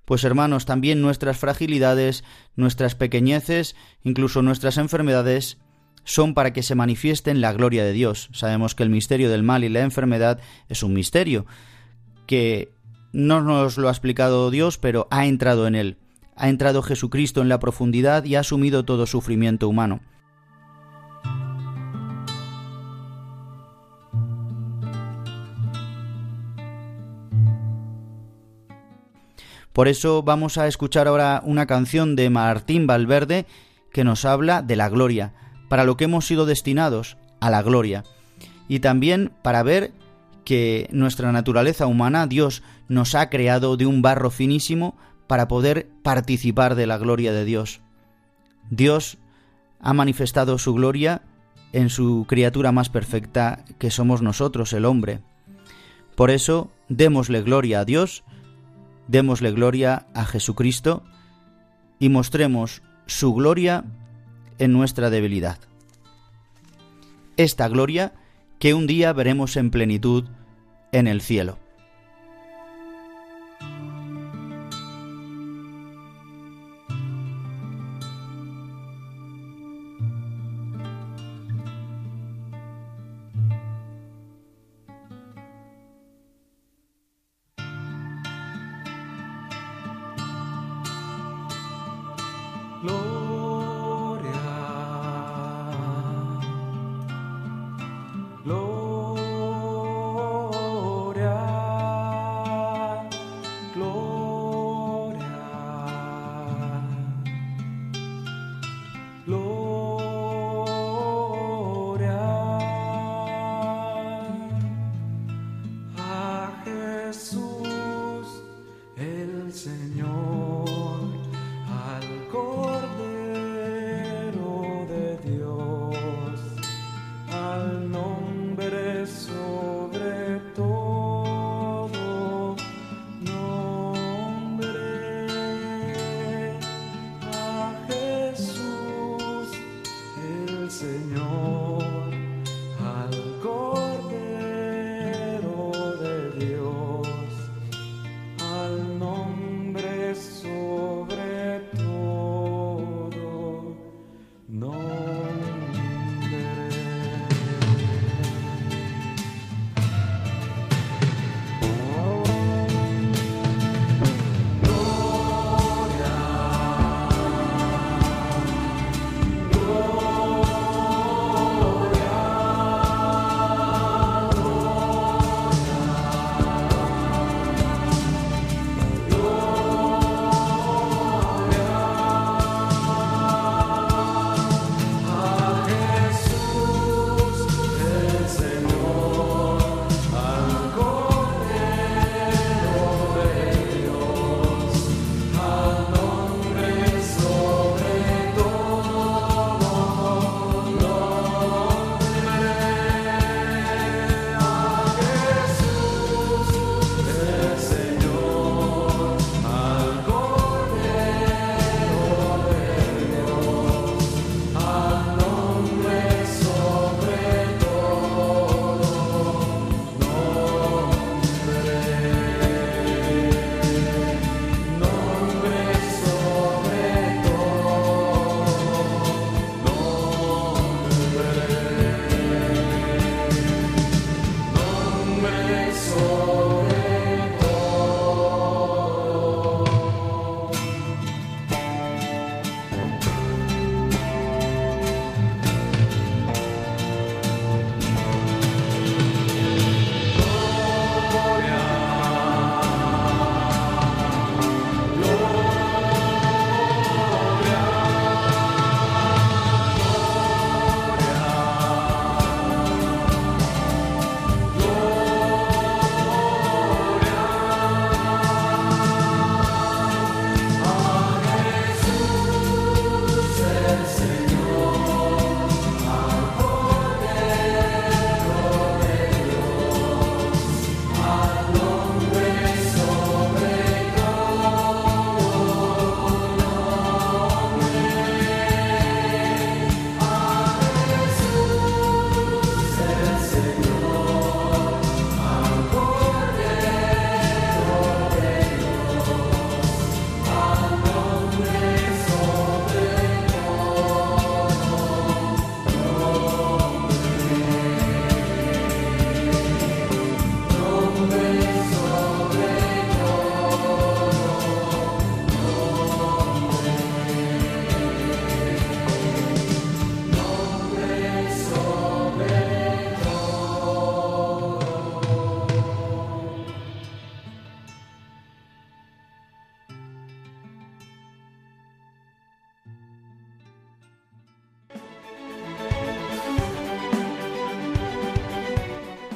[0.05, 2.23] Pues hermanos, también nuestras fragilidades,
[2.55, 5.59] nuestras pequeñeces, incluso nuestras enfermedades,
[6.05, 8.29] son para que se manifiesten la gloria de Dios.
[8.33, 11.47] Sabemos que el misterio del mal y la enfermedad es un misterio,
[12.27, 12.73] que
[13.13, 15.99] no nos lo ha explicado Dios, pero ha entrado en él
[16.37, 20.01] ha entrado Jesucristo en la profundidad y ha asumido todo sufrimiento humano.
[29.73, 33.45] Por eso vamos a escuchar ahora una canción de Martín Valverde
[33.93, 35.35] que nos habla de la gloria,
[35.69, 38.05] para lo que hemos sido destinados, a la gloria,
[38.69, 39.93] y también para ver
[40.45, 46.75] que nuestra naturaleza humana Dios nos ha creado de un barro finísimo para poder participar
[46.75, 47.81] de la gloria de Dios.
[48.71, 49.19] Dios
[49.81, 51.23] ha manifestado su gloria
[51.73, 55.21] en su criatura más perfecta que somos nosotros, el hombre.
[56.15, 58.25] Por eso, démosle gloria a Dios,
[59.09, 61.03] démosle gloria a Jesucristo
[61.99, 63.85] y mostremos su gloria
[64.59, 65.59] en nuestra debilidad.
[67.37, 68.15] Esta gloria
[68.59, 70.25] que un día veremos en plenitud
[70.93, 71.59] en el cielo.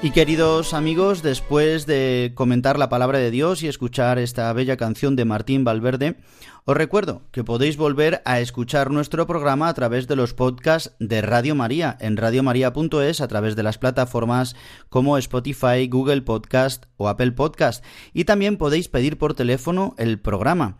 [0.00, 5.16] Y queridos amigos, después de comentar la palabra de Dios y escuchar esta bella canción
[5.16, 6.14] de Martín Valverde,
[6.64, 11.20] os recuerdo que podéis volver a escuchar nuestro programa a través de los podcasts de
[11.20, 14.54] Radio María en radiomaria.es a través de las plataformas
[14.88, 17.84] como Spotify, Google Podcast o Apple Podcast.
[18.14, 20.78] Y también podéis pedir por teléfono el programa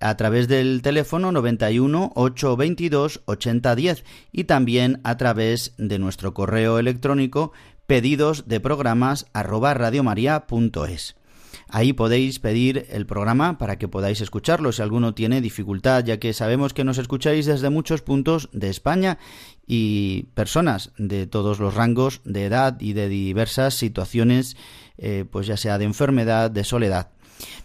[0.00, 7.52] a través del teléfono 91 822 8010 y también a través de nuestro correo electrónico
[7.88, 11.16] pedidos de programas arroba radiomaria.es.
[11.70, 16.34] Ahí podéis pedir el programa para que podáis escucharlo si alguno tiene dificultad, ya que
[16.34, 19.18] sabemos que nos escucháis desde muchos puntos de España
[19.66, 24.58] y personas de todos los rangos de edad y de diversas situaciones,
[24.98, 27.08] eh, pues ya sea de enfermedad, de soledad.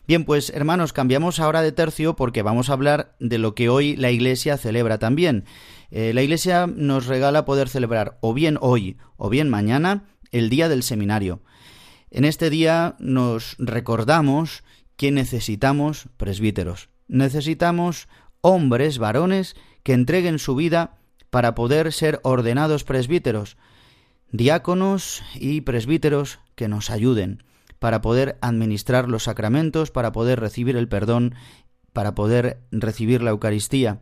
[0.08, 3.98] Bien, pues hermanos, cambiamos ahora de tercio porque vamos a hablar de lo que hoy
[3.98, 5.44] la Iglesia celebra también.
[5.92, 10.68] Eh, la Iglesia nos regala poder celebrar o bien hoy o bien mañana el día
[10.68, 11.42] del seminario.
[12.12, 14.64] En este día nos recordamos
[14.98, 16.90] que necesitamos presbíteros.
[17.08, 18.08] Necesitamos
[18.42, 20.98] hombres, varones, que entreguen su vida
[21.30, 23.58] para poder ser ordenados presbíteros,
[24.32, 27.44] diáconos y presbíteros que nos ayuden
[27.80, 31.36] para poder administrar los sacramentos, para poder recibir el perdón,
[31.92, 34.00] para poder recibir la Eucaristía,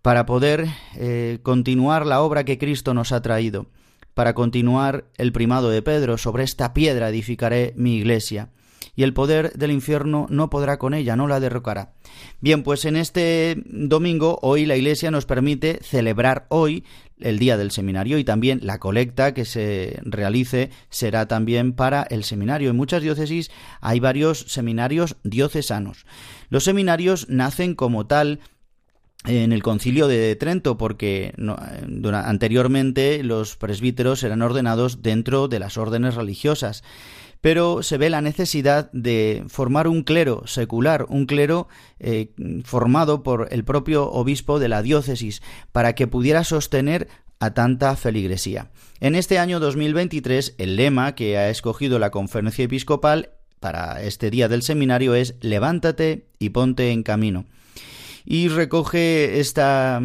[0.00, 3.66] para poder eh, continuar la obra que Cristo nos ha traído
[4.14, 8.50] para continuar el primado de Pedro, sobre esta piedra edificaré mi iglesia,
[8.94, 11.94] y el poder del infierno no podrá con ella, no la derrocará.
[12.40, 16.84] Bien, pues en este domingo, hoy la iglesia nos permite celebrar hoy
[17.18, 22.24] el día del seminario y también la colecta que se realice será también para el
[22.24, 22.70] seminario.
[22.70, 23.50] En muchas diócesis
[23.80, 26.04] hay varios seminarios diocesanos.
[26.48, 28.40] Los seminarios nacen como tal
[29.24, 31.34] en el concilio de Trento, porque
[32.12, 36.82] anteriormente los presbíteros eran ordenados dentro de las órdenes religiosas.
[37.40, 41.66] Pero se ve la necesidad de formar un clero secular, un clero
[41.98, 42.30] eh,
[42.64, 45.42] formado por el propio obispo de la diócesis,
[45.72, 47.08] para que pudiera sostener
[47.40, 48.70] a tanta feligresía.
[49.00, 54.48] En este año 2023, el lema que ha escogido la conferencia episcopal para este día
[54.48, 57.46] del seminario es Levántate y ponte en camino
[58.24, 60.00] y recoge esta,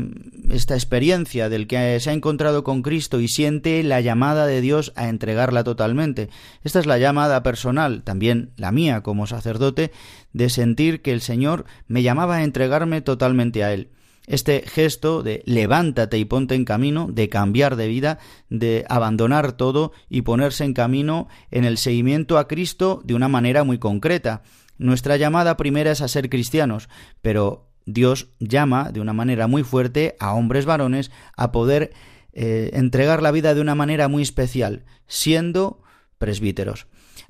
[0.49, 4.93] esta experiencia del que se ha encontrado con Cristo y siente la llamada de Dios
[4.95, 6.29] a entregarla totalmente.
[6.63, 9.91] Esta es la llamada personal, también la mía como sacerdote,
[10.33, 13.89] de sentir que el Señor me llamaba a entregarme totalmente a Él
[14.27, 19.93] este gesto de levántate y ponte en camino, de cambiar de vida, de abandonar todo
[20.09, 24.43] y ponerse en camino en el seguimiento a Cristo de una manera muy concreta.
[24.77, 26.89] Nuestra llamada primera es a ser cristianos,
[27.21, 31.93] pero Dios llama de una manera muy fuerte a hombres varones a poder
[32.33, 35.81] eh, entregar la vida de una manera muy especial, siendo
[36.19, 36.85] presbíteros.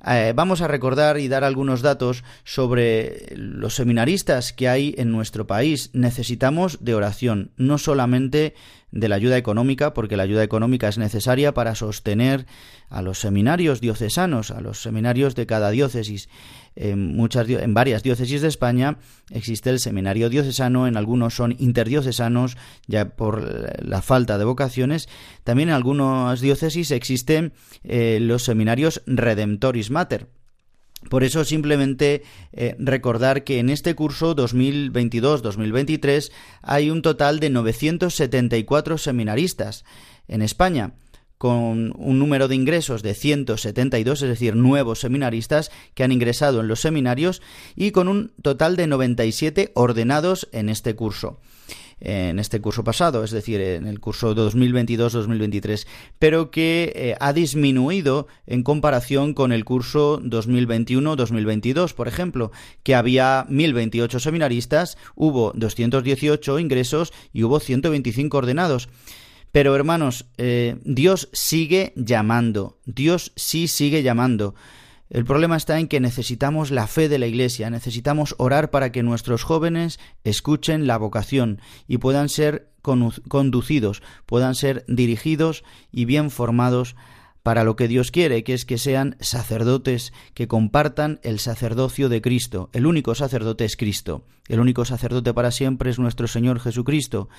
[0.05, 5.47] Eh, vamos a recordar y dar algunos datos sobre los seminaristas que hay en nuestro
[5.47, 5.91] país.
[5.93, 8.53] Necesitamos de oración, no solamente
[8.91, 12.45] de la ayuda económica, porque la ayuda económica es necesaria para sostener
[12.89, 16.29] a los seminarios diocesanos, a los seminarios de cada diócesis
[16.77, 18.97] en, muchas, en varias diócesis de España
[19.31, 25.09] existe el seminario diocesano, en algunos son interdiocesanos, ya por la falta de vocaciones.
[25.43, 27.53] También en algunas diócesis existen
[27.83, 30.27] eh, los seminarios Redemptoris Mater,
[31.09, 32.23] por eso simplemente
[32.53, 39.85] eh, recordar que en este curso 2022-2023 hay un total de 974 seminaristas
[40.27, 40.93] en España
[41.37, 46.67] con un número de ingresos de 172, es decir, nuevos seminaristas que han ingresado en
[46.67, 47.41] los seminarios
[47.75, 51.39] y con un total de 97 ordenados en este curso
[51.99, 55.87] en este curso pasado, es decir, en el curso 2022-2023,
[56.19, 62.51] pero que eh, ha disminuido en comparación con el curso 2021-2022, por ejemplo,
[62.83, 68.89] que había 1028 seminaristas, hubo 218 ingresos y hubo 125 ordenados.
[69.51, 74.55] Pero hermanos, eh, Dios sigue llamando, Dios sí sigue llamando.
[75.09, 79.03] El problema está en que necesitamos la fe de la Iglesia, necesitamos orar para que
[79.03, 86.95] nuestros jóvenes escuchen la vocación y puedan ser conducidos, puedan ser dirigidos y bien formados
[87.41, 92.21] para lo que Dios quiere, que es que sean sacerdotes que compartan el sacerdocio de
[92.21, 92.69] Cristo.
[92.73, 97.29] El único sacerdote es Cristo, el único sacerdote para siempre es nuestro Señor Jesucristo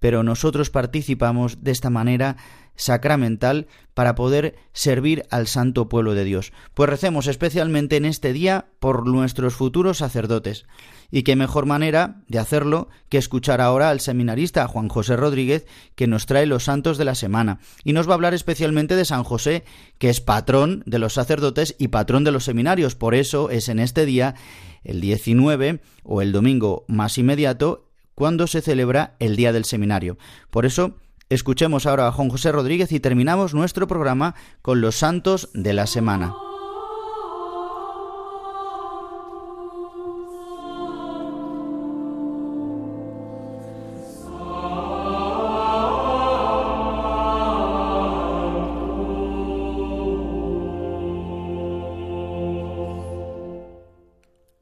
[0.00, 2.36] pero nosotros participamos de esta manera
[2.74, 6.52] sacramental para poder servir al santo pueblo de Dios.
[6.74, 10.64] Pues recemos especialmente en este día por nuestros futuros sacerdotes.
[11.10, 16.06] Y qué mejor manera de hacerlo que escuchar ahora al seminarista Juan José Rodríguez, que
[16.06, 17.58] nos trae los santos de la semana.
[17.84, 19.64] Y nos va a hablar especialmente de San José,
[19.98, 22.94] que es patrón de los sacerdotes y patrón de los seminarios.
[22.94, 24.36] Por eso es en este día,
[24.84, 30.18] el 19 o el domingo más inmediato, cuando se celebra el Día del Seminario.
[30.50, 30.96] Por eso,
[31.28, 35.86] escuchemos ahora a Juan José Rodríguez y terminamos nuestro programa con los santos de la
[35.86, 36.34] semana.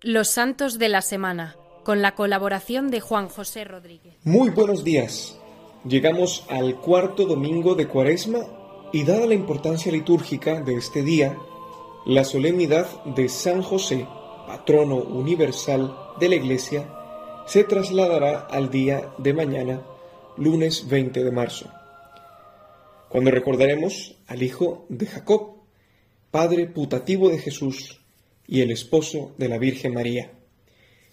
[0.00, 1.57] Los santos de la semana
[1.88, 4.12] con la colaboración de Juan José Rodríguez.
[4.22, 5.38] Muy buenos días.
[5.88, 8.40] Llegamos al cuarto domingo de Cuaresma
[8.92, 11.38] y dada la importancia litúrgica de este día,
[12.04, 14.06] la solemnidad de San José,
[14.46, 16.94] patrono universal de la Iglesia,
[17.46, 19.80] se trasladará al día de mañana,
[20.36, 21.70] lunes 20 de marzo,
[23.08, 25.54] cuando recordaremos al hijo de Jacob,
[26.30, 27.98] padre putativo de Jesús
[28.46, 30.37] y el esposo de la Virgen María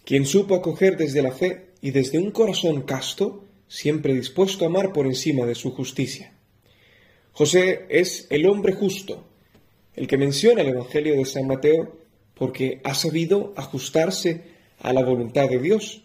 [0.05, 4.93] quien supo acoger desde la fe y desde un corazón casto, siempre dispuesto a amar
[4.93, 6.33] por encima de su justicia.
[7.31, 9.25] José es el hombre justo,
[9.95, 11.97] el que menciona el Evangelio de San Mateo,
[12.35, 14.43] porque ha sabido ajustarse
[14.79, 16.03] a la voluntad de Dios.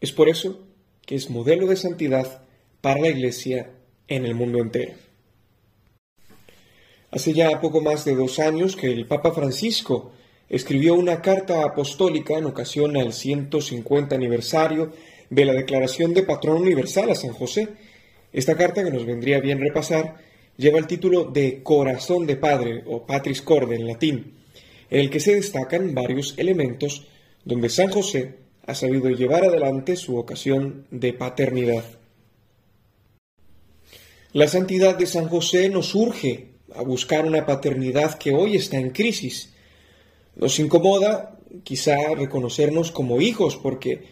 [0.00, 0.66] Es por eso
[1.04, 2.42] que es modelo de santidad
[2.80, 3.70] para la Iglesia
[4.08, 4.92] en el mundo entero.
[7.10, 10.12] Hace ya poco más de dos años que el Papa Francisco
[10.52, 14.92] escribió una carta apostólica en ocasión al 150 aniversario
[15.30, 17.68] de la declaración de patrón universal a San José.
[18.34, 20.16] Esta carta, que nos vendría bien repasar,
[20.58, 24.34] lleva el título de Corazón de Padre o Patris Corde en latín,
[24.90, 27.06] en el que se destacan varios elementos
[27.46, 28.34] donde San José
[28.66, 31.84] ha sabido llevar adelante su vocación de paternidad.
[34.34, 38.90] La santidad de San José nos urge a buscar una paternidad que hoy está en
[38.90, 39.51] crisis
[40.36, 44.04] nos incomoda quizá reconocernos como hijos porque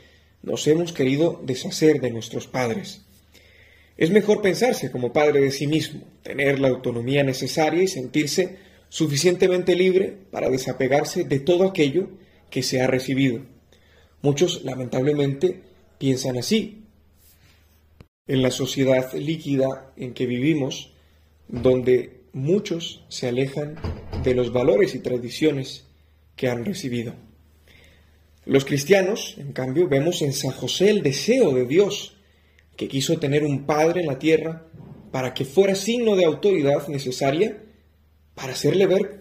[0.43, 3.03] nos hemos querido deshacer de nuestros padres.
[3.97, 8.57] Es mejor pensarse como padre de sí mismo, tener la autonomía necesaria y sentirse
[8.89, 12.09] suficientemente libre para desapegarse de todo aquello
[12.49, 13.43] que se ha recibido.
[14.23, 15.61] Muchos, lamentablemente,
[15.99, 16.85] piensan así.
[18.27, 20.93] En la sociedad líquida en que vivimos,
[21.49, 23.77] donde muchos se alejan
[24.23, 25.90] de los valores y tradiciones
[26.41, 27.13] que han recibido.
[28.47, 32.17] Los cristianos, en cambio, vemos en San José el deseo de Dios,
[32.79, 34.65] que quiso tener un Padre en la tierra
[35.13, 37.63] para que fuera signo de autoridad necesaria
[38.35, 39.21] para hacerle ver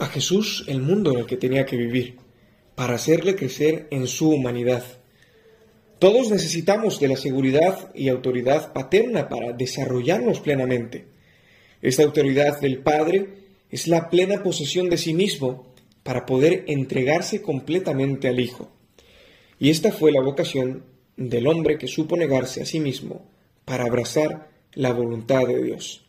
[0.00, 2.16] a Jesús el mundo en el que tenía que vivir,
[2.74, 4.82] para hacerle crecer en su humanidad.
[6.00, 11.04] Todos necesitamos de la seguridad y autoridad paterna para desarrollarnos plenamente.
[11.80, 13.41] Esta autoridad del Padre
[13.72, 15.66] es la plena posesión de sí mismo
[16.02, 18.70] para poder entregarse completamente al Hijo.
[19.58, 20.84] Y esta fue la vocación
[21.16, 23.24] del hombre que supo negarse a sí mismo
[23.64, 26.04] para abrazar la voluntad de Dios.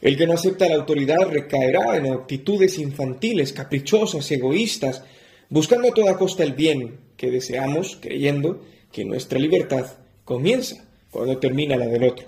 [0.00, 5.04] El que no acepta la autoridad recaerá en actitudes infantiles, caprichosas, egoístas,
[5.48, 9.86] buscando a toda costa el bien que deseamos, creyendo que nuestra libertad
[10.24, 12.26] comienza cuando termina la del otro.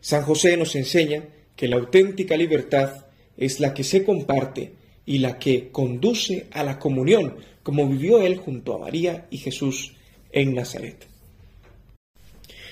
[0.00, 1.24] San José nos enseña
[1.56, 3.03] que la auténtica libertad
[3.36, 4.72] es la que se comparte
[5.06, 9.94] y la que conduce a la comunión, como vivió él junto a María y Jesús
[10.32, 11.06] en Nazaret.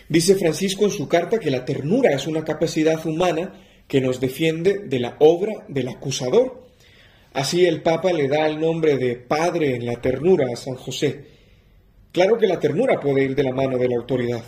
[0.08, 3.54] Dice Francisco en su carta que la ternura es una capacidad humana
[3.86, 6.66] que nos defiende de la obra del acusador.
[7.32, 11.24] Así el Papa le da el nombre de Padre en la ternura a San José.
[12.10, 14.44] Claro que la ternura puede ir de la mano de la autoridad,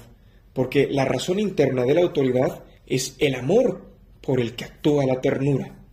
[0.52, 3.86] porque la razón interna de la autoridad es el amor
[4.20, 5.84] por el que actúa la ternura.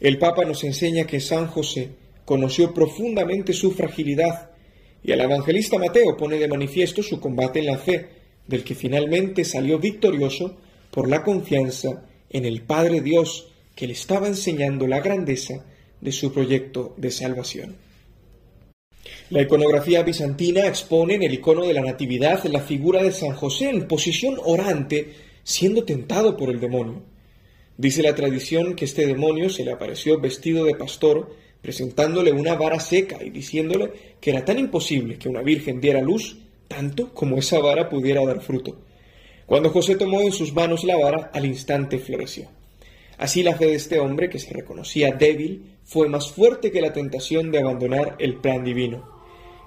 [0.00, 1.90] El Papa nos enseña que San José
[2.24, 4.50] conoció profundamente su fragilidad
[5.02, 8.08] y el evangelista Mateo pone de manifiesto su combate en la fe,
[8.46, 10.56] del que finalmente salió victorioso
[10.90, 15.64] por la confianza en el Padre Dios que le estaba enseñando la grandeza
[16.00, 17.76] de su proyecto de salvación.
[19.30, 23.70] La iconografía bizantina expone en el icono de la Natividad la figura de San José
[23.70, 25.12] en posición orante,
[25.44, 27.02] siendo tentado por el demonio.
[27.80, 32.78] Dice la tradición que este demonio se le apareció vestido de pastor, presentándole una vara
[32.78, 36.36] seca y diciéndole que era tan imposible que una virgen diera luz
[36.68, 38.76] tanto como esa vara pudiera dar fruto.
[39.46, 42.48] Cuando José tomó en sus manos la vara, al instante floreció.
[43.16, 46.92] Así la fe de este hombre, que se reconocía débil, fue más fuerte que la
[46.92, 49.08] tentación de abandonar el plan divino.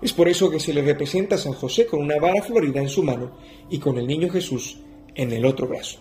[0.03, 2.89] Es por eso que se le representa a San José con una vara florida en
[2.89, 3.39] su mano
[3.71, 4.77] y con el niño Jesús
[5.15, 5.99] en el otro brazo.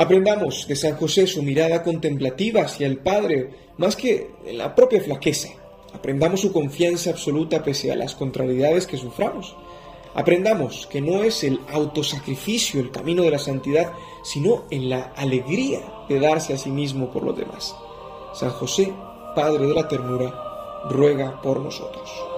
[0.00, 5.50] Aprendamos de San José su mirada contemplativa hacia el Padre, más que la propia flaqueza.
[5.92, 9.54] Aprendamos su confianza absoluta pese a las contrariedades que suframos.
[10.14, 13.92] Aprendamos que no es el autosacrificio el camino de la santidad,
[14.24, 17.76] sino en la alegría de darse a sí mismo por los demás.
[18.32, 18.94] San José,
[19.36, 20.32] Padre de la ternura,
[20.88, 22.29] ruega por nosotros.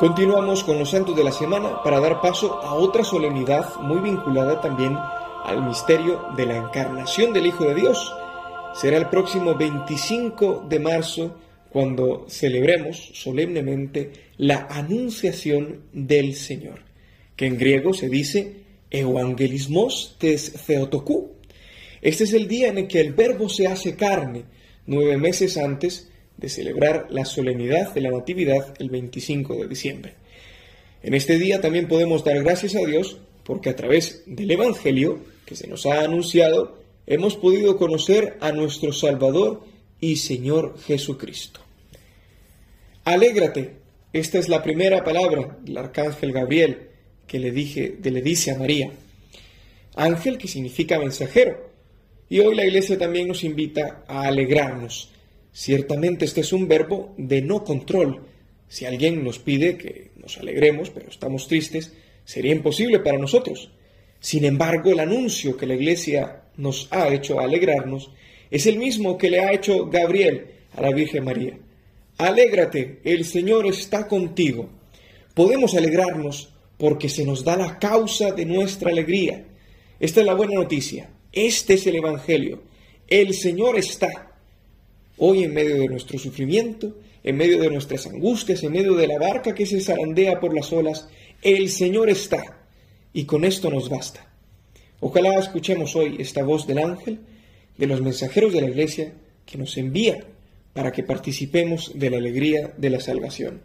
[0.00, 4.58] Continuamos con los santos de la semana para dar paso a otra solemnidad muy vinculada
[4.62, 8.10] también al misterio de la encarnación del Hijo de Dios.
[8.72, 11.36] Será el próximo 25 de marzo
[11.68, 16.80] cuando celebremos solemnemente la anunciación del Señor,
[17.36, 18.54] que en griego se dice
[18.90, 21.32] Evangelismos tes Theotokú.
[22.00, 24.44] Este es el día en el que el Verbo se hace carne,
[24.86, 26.10] nueve meses antes
[26.40, 30.14] de celebrar la solemnidad de la Natividad el 25 de diciembre.
[31.02, 35.54] En este día también podemos dar gracias a Dios porque a través del Evangelio que
[35.54, 39.64] se nos ha anunciado hemos podido conocer a nuestro Salvador
[40.00, 41.60] y Señor Jesucristo.
[43.04, 43.74] Alégrate,
[44.12, 46.88] esta es la primera palabra del arcángel Gabriel
[47.26, 48.90] que le, dije, le dice a María.
[49.94, 51.70] Ángel que significa mensajero.
[52.28, 55.10] Y hoy la iglesia también nos invita a alegrarnos
[55.52, 58.22] Ciertamente este es un verbo de no control.
[58.68, 61.92] Si alguien nos pide que nos alegremos, pero estamos tristes,
[62.24, 63.72] sería imposible para nosotros.
[64.20, 68.10] Sin embargo, el anuncio que la Iglesia nos ha hecho alegrarnos
[68.50, 70.46] es el mismo que le ha hecho Gabriel
[70.76, 71.58] a la Virgen María.
[72.18, 74.68] Alégrate, el Señor está contigo.
[75.34, 79.44] Podemos alegrarnos porque se nos da la causa de nuestra alegría.
[79.98, 81.10] Esta es la buena noticia.
[81.32, 82.62] Este es el Evangelio.
[83.06, 84.29] El Señor está
[85.22, 89.18] Hoy en medio de nuestro sufrimiento, en medio de nuestras angustias, en medio de la
[89.18, 91.10] barca que se zarandea por las olas,
[91.42, 92.62] el Señor está.
[93.12, 94.32] Y con esto nos basta.
[94.98, 97.18] Ojalá escuchemos hoy esta voz del ángel,
[97.76, 99.12] de los mensajeros de la iglesia,
[99.44, 100.24] que nos envía
[100.72, 103.60] para que participemos de la alegría de la salvación.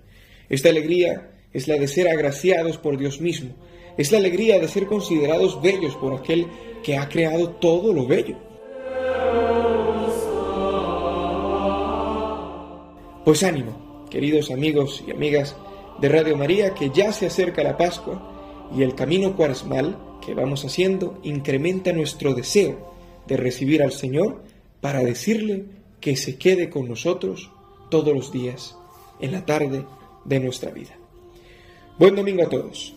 [0.50, 3.56] Esta alegría es la de ser agraciados por Dios mismo,
[3.98, 6.48] es la alegría de ser considerados bellos por aquel
[6.84, 8.45] que ha creado todo lo bello.
[13.26, 15.56] Pues ánimo, queridos amigos y amigas
[16.00, 20.64] de Radio María, que ya se acerca la Pascua y el camino cuaresmal que vamos
[20.64, 22.94] haciendo incrementa nuestro deseo
[23.26, 24.44] de recibir al Señor
[24.80, 25.66] para decirle
[26.00, 27.50] que se quede con nosotros
[27.90, 28.78] todos los días
[29.20, 29.86] en la tarde
[30.24, 30.96] de nuestra vida.
[31.98, 32.94] Buen domingo a todos.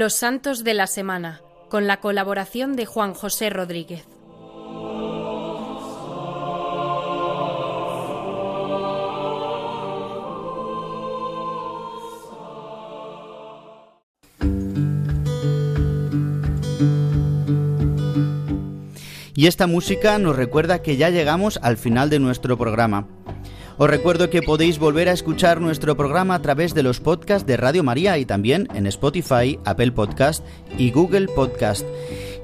[0.00, 4.06] Los Santos de la Semana, con la colaboración de Juan José Rodríguez.
[19.34, 23.06] Y esta música nos recuerda que ya llegamos al final de nuestro programa.
[23.82, 27.56] Os recuerdo que podéis volver a escuchar nuestro programa a través de los podcasts de
[27.56, 30.44] Radio María y también en Spotify, Apple Podcast
[30.76, 31.86] y Google Podcast.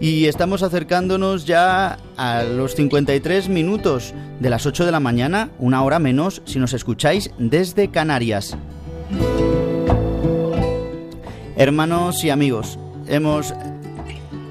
[0.00, 5.84] Y estamos acercándonos ya a los 53 minutos de las 8 de la mañana, una
[5.84, 8.56] hora menos si nos escucháis desde Canarias.
[11.54, 12.78] Hermanos y amigos,
[13.08, 13.52] hemos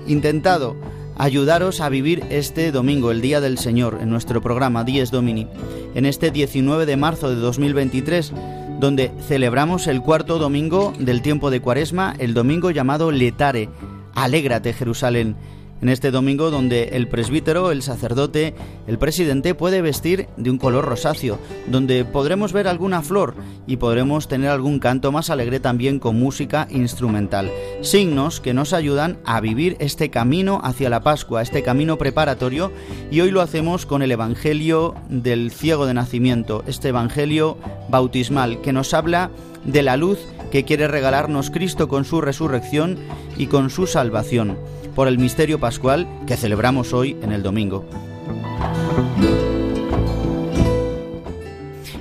[0.05, 0.75] intentado
[1.17, 5.47] ayudaros a vivir este domingo, el Día del Señor, en nuestro programa Dies Domini,
[5.93, 8.33] en este 19 de marzo de 2023,
[8.79, 13.69] donde celebramos el cuarto domingo del tiempo de Cuaresma, el domingo llamado Letare.
[14.13, 15.35] Alégrate, Jerusalén
[15.81, 18.53] en este domingo donde el presbítero, el sacerdote,
[18.87, 23.35] el presidente puede vestir de un color rosáceo, donde podremos ver alguna flor
[23.67, 27.51] y podremos tener algún canto más alegre también con música instrumental.
[27.81, 32.71] Signos que nos ayudan a vivir este camino hacia la Pascua, este camino preparatorio
[33.11, 37.57] y hoy lo hacemos con el Evangelio del ciego de nacimiento, este Evangelio
[37.89, 39.29] bautismal que nos habla
[39.65, 40.19] de la luz
[40.51, 42.97] que quiere regalarnos Cristo con su resurrección
[43.37, 44.57] y con su salvación,
[44.95, 47.85] por el misterio pascual que celebramos hoy en el domingo.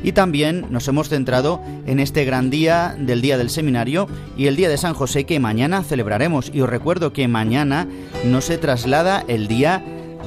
[0.05, 4.55] Y también nos hemos centrado en este gran día del Día del Seminario y el
[4.55, 6.51] Día de San José que mañana celebraremos.
[6.53, 7.89] Y os recuerdo que mañana
[8.23, 9.83] no se traslada el día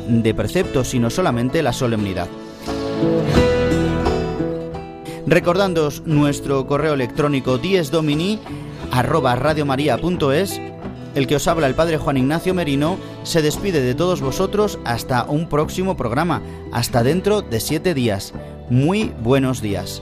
[0.10, 2.28] de precepto, sino solamente la solemnidad.
[5.28, 8.40] Recordándoos nuestro correo electrónico diesdomini
[8.92, 9.38] arroba
[11.16, 15.26] el que os habla el Padre Juan Ignacio Merino se despide de todos vosotros hasta
[15.26, 18.34] un próximo programa, hasta dentro de siete días.
[18.70, 20.02] Muy buenos días.